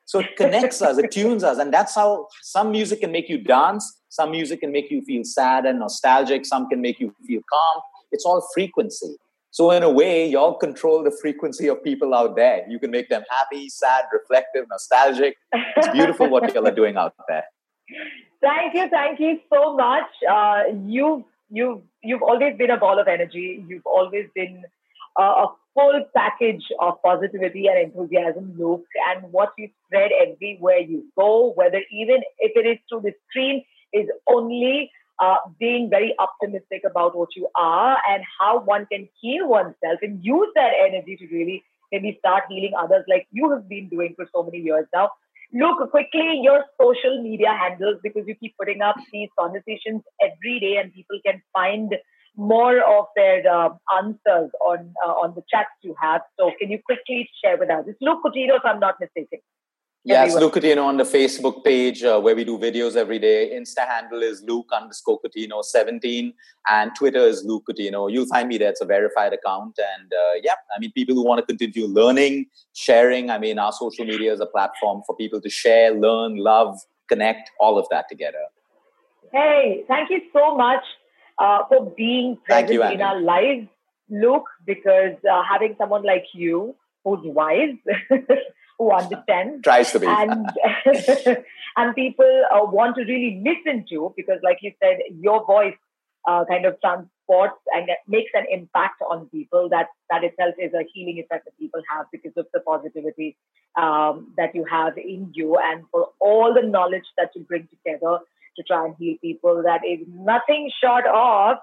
So 0.05 0.19
it 0.19 0.35
connects 0.37 0.81
us, 0.81 0.99
it 0.99 1.11
tunes 1.11 1.43
us. 1.43 1.57
And 1.57 1.73
that's 1.73 1.95
how 1.95 2.27
some 2.43 2.71
music 2.71 3.01
can 3.01 3.11
make 3.11 3.27
you 3.27 3.39
dance, 3.39 3.99
some 4.09 4.31
music 4.31 4.59
can 4.59 4.71
make 4.71 4.91
you 4.91 5.01
feel 5.01 5.23
sad 5.23 5.65
and 5.65 5.79
nostalgic, 5.79 6.45
some 6.45 6.69
can 6.69 6.81
make 6.81 6.99
you 6.99 7.13
feel 7.25 7.41
calm. 7.51 7.81
It's 8.11 8.25
all 8.25 8.47
frequency. 8.53 9.15
So, 9.49 9.71
in 9.71 9.83
a 9.83 9.89
way, 9.89 10.27
y'all 10.27 10.55
control 10.55 11.01
the 11.01 11.17
frequency 11.21 11.67
of 11.67 11.81
people 11.81 12.13
out 12.13 12.35
there. 12.35 12.65
You 12.69 12.77
can 12.77 12.91
make 12.91 13.07
them 13.07 13.23
happy, 13.29 13.69
sad, 13.69 14.03
reflective, 14.11 14.65
nostalgic. 14.69 15.37
It's 15.53 15.87
beautiful 15.87 16.29
what 16.29 16.53
y'all 16.53 16.67
are 16.67 16.75
doing 16.75 16.97
out 16.97 17.15
there. 17.29 17.45
Thank 18.41 18.75
you, 18.75 18.89
thank 18.89 19.19
you 19.19 19.39
so 19.51 19.75
much. 19.75 20.09
Uh, 20.29 20.63
you, 20.85 21.25
you, 21.49 21.83
you've 22.03 22.21
always 22.21 22.57
been 22.57 22.69
a 22.69 22.77
ball 22.77 22.99
of 22.99 23.07
energy. 23.07 23.63
You've 23.67 23.85
always 23.85 24.27
been 24.35 24.63
uh, 25.19 25.45
a 25.45 25.47
full 25.73 26.05
package 26.15 26.63
of 26.79 27.01
positivity 27.01 27.67
and 27.67 27.79
enthusiasm, 27.79 28.55
Luke, 28.57 28.85
and 29.09 29.31
what 29.31 29.53
you 29.57 29.69
spread 29.85 30.11
everywhere 30.11 30.79
you 30.79 31.05
go, 31.17 31.53
whether 31.55 31.81
even 31.91 32.21
if 32.39 32.51
it 32.55 32.67
is 32.67 32.77
through 32.89 33.01
the 33.01 33.13
screen, 33.29 33.63
is 33.93 34.07
only 34.27 34.91
uh, 35.23 35.37
being 35.59 35.89
very 35.89 36.13
optimistic 36.19 36.81
about 36.89 37.17
what 37.17 37.29
you 37.35 37.47
are 37.55 37.97
and 38.09 38.23
how 38.39 38.59
one 38.59 38.85
can 38.91 39.07
heal 39.21 39.47
oneself 39.47 39.99
and 40.01 40.23
use 40.23 40.49
that 40.55 40.71
energy 40.85 41.15
to 41.17 41.27
really 41.27 41.63
maybe 41.91 42.15
start 42.19 42.43
healing 42.49 42.73
others 42.77 43.05
like 43.07 43.27
you 43.31 43.51
have 43.51 43.69
been 43.69 43.87
doing 43.87 44.13
for 44.15 44.27
so 44.33 44.43
many 44.43 44.59
years 44.59 44.85
now. 44.93 45.09
Look 45.55 45.89
quickly 45.89 46.41
your 46.43 46.65
social 46.79 47.23
media 47.23 47.57
handles 47.57 47.97
because 48.03 48.23
you 48.27 48.35
keep 48.35 48.55
putting 48.59 48.81
up 48.81 48.97
these 49.13 49.29
conversations 49.39 50.01
every 50.21 50.59
day 50.59 50.75
and 50.81 50.93
people 50.93 51.17
can 51.25 51.41
find 51.53 51.95
more 52.35 52.79
of 52.83 53.05
their 53.15 53.41
uh, 53.49 53.69
answers 53.97 54.51
on 54.59 54.93
uh, 55.05 55.11
on 55.11 55.33
the 55.35 55.43
chats 55.49 55.69
you 55.81 55.95
have. 56.01 56.21
So 56.37 56.51
can 56.59 56.69
you 56.69 56.79
quickly 56.85 57.29
share 57.41 57.57
with 57.57 57.69
us? 57.69 57.85
It's 57.87 57.97
Luke 58.01 58.19
Coutinho, 58.25 58.57
if 58.57 58.65
I'm 58.65 58.81
not 58.81 58.95
mistaken. 58.99 59.39
Yes, 60.07 60.35
Luke 60.35 60.53
Coutinho 60.53 60.83
on 60.85 60.97
the 60.97 61.03
Facebook 61.03 61.63
page 61.63 62.03
uh, 62.03 62.19
where 62.19 62.35
we 62.35 62.43
do 62.43 62.59
videos 62.59 62.95
every 62.95 63.17
day. 63.17 63.51
Insta 63.55 63.87
handle 63.87 64.21
is 64.21 64.43
Luke 64.43 64.69
underscore 64.71 65.19
Coutinho 65.19 65.63
17 65.63 66.31
and 66.69 66.91
Twitter 66.95 67.21
is 67.21 67.43
Luke 67.43 67.63
Coutinho. 67.67 68.11
You'll 68.11 68.27
find 68.27 68.47
me 68.47 68.59
there. 68.59 68.69
It's 68.69 68.81
a 68.81 68.85
verified 68.85 69.33
account. 69.33 69.79
And 69.79 70.13
uh, 70.13 70.39
yeah, 70.43 70.53
I 70.75 70.79
mean, 70.79 70.91
people 70.91 71.15
who 71.15 71.25
want 71.25 71.39
to 71.39 71.45
continue 71.45 71.87
learning, 71.87 72.45
sharing. 72.73 73.31
I 73.31 73.39
mean, 73.39 73.57
our 73.57 73.71
social 73.71 74.05
media 74.05 74.31
is 74.31 74.39
a 74.39 74.45
platform 74.45 75.01
for 75.07 75.15
people 75.15 75.41
to 75.41 75.49
share, 75.49 75.91
learn, 75.91 76.37
love, 76.37 76.77
connect, 77.09 77.49
all 77.59 77.79
of 77.79 77.87
that 77.89 78.07
together. 78.07 78.45
Hey, 79.31 79.85
thank 79.87 80.11
you 80.11 80.21
so 80.31 80.55
much 80.55 80.83
uh, 81.39 81.63
for 81.67 81.91
being 81.97 82.37
present 82.45 82.71
you, 82.73 82.83
in 82.83 83.01
our 83.01 83.19
lives, 83.19 83.67
Luke, 84.11 84.45
because 84.67 85.15
uh, 85.29 85.41
having 85.49 85.75
someone 85.79 86.03
like 86.03 86.25
you 86.33 86.75
who's 87.03 87.19
wise, 87.23 87.75
who 88.77 88.91
understands, 88.91 89.61
tries 89.63 89.91
to 89.91 89.99
be, 89.99 90.07
and 90.07 90.47
and 91.77 91.95
people 91.95 92.43
uh, 92.51 92.65
want 92.65 92.95
to 92.97 93.03
really 93.03 93.43
listen 93.43 93.85
to, 93.89 94.13
because, 94.15 94.39
like 94.43 94.59
you 94.61 94.71
said, 94.81 94.97
your 95.19 95.45
voice 95.45 95.75
uh, 96.27 96.45
kind 96.45 96.65
of 96.65 96.79
transports 96.81 97.59
and 97.73 97.89
makes 98.07 98.31
an 98.33 98.45
impact 98.51 99.01
on 99.09 99.27
people. 99.27 99.69
That 99.69 99.87
that 100.09 100.23
itself 100.23 100.55
is 100.59 100.73
a 100.73 100.85
healing 100.93 101.19
effect 101.19 101.45
that 101.45 101.57
people 101.59 101.81
have 101.89 102.05
because 102.11 102.33
of 102.37 102.47
the 102.53 102.59
positivity 102.61 103.37
um, 103.77 104.33
that 104.37 104.55
you 104.55 104.65
have 104.69 104.97
in 104.97 105.31
you, 105.33 105.57
and 105.57 105.83
for 105.91 106.09
all 106.19 106.53
the 106.53 106.67
knowledge 106.67 107.05
that 107.17 107.29
you 107.35 107.43
bring 107.43 107.67
together 107.67 108.19
to 108.57 108.63
try 108.63 108.85
and 108.85 108.95
heal 108.97 109.15
people. 109.21 109.63
That 109.63 109.81
is 109.87 109.99
nothing 110.07 110.71
short 110.81 111.05
of 111.07 111.57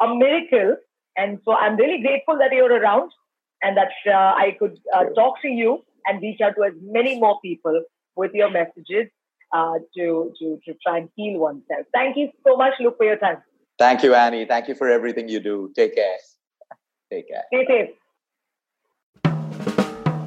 a 0.00 0.14
miracle. 0.14 0.76
And 1.16 1.40
so 1.44 1.52
I'm 1.52 1.76
really 1.76 2.02
grateful 2.02 2.38
that 2.38 2.52
you're 2.52 2.72
around 2.72 3.10
and 3.62 3.76
that 3.76 3.92
uh, 4.06 4.34
I 4.36 4.56
could 4.58 4.78
uh, 4.94 5.04
talk 5.14 5.40
to 5.42 5.48
you 5.48 5.82
and 6.05 6.21
reach 6.21 6.41
out 6.41 6.55
to 6.57 6.63
as 6.63 6.73
many 6.81 7.19
more 7.19 7.39
people 7.41 7.83
with 8.15 8.33
your 8.33 8.49
messages 8.49 9.07
uh, 9.53 9.75
to, 9.95 10.33
to, 10.39 10.59
to 10.65 10.73
try 10.83 10.97
and 10.99 11.09
heal 11.15 11.39
oneself. 11.39 11.85
Thank 11.93 12.17
you 12.17 12.29
so 12.47 12.55
much, 12.57 12.73
Luke, 12.79 12.97
for 12.97 13.05
your 13.05 13.17
time. 13.17 13.37
Thank 13.79 14.03
you, 14.03 14.13
Annie. 14.13 14.45
Thank 14.45 14.67
you 14.67 14.75
for 14.75 14.89
everything 14.89 15.27
you 15.29 15.39
do. 15.39 15.71
Take 15.75 15.95
care. 15.95 16.17
Take 17.11 17.27
care. 17.27 17.45
Stay 17.53 17.65
safe. 17.73 17.89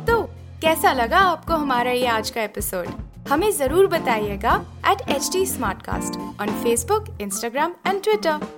तो 0.09 0.23
कैसा 0.63 0.93
लगा 0.93 1.19
आपको 1.19 1.53
हमारा 1.53 1.91
ये 1.91 2.07
आज 2.07 2.31
का 2.31 2.43
episode 2.43 2.87
हमें 3.29 3.51
जरूर 3.59 3.87
बताइएगा 3.95 4.55
at 4.91 5.09
H 5.17 5.31
T 5.33 5.45
smart 5.47 5.83
cast 5.87 6.19
on 6.43 6.63
Facebook 6.65 7.17
Instagram 7.23 7.75
and 7.87 8.03
Twitter 8.05 8.58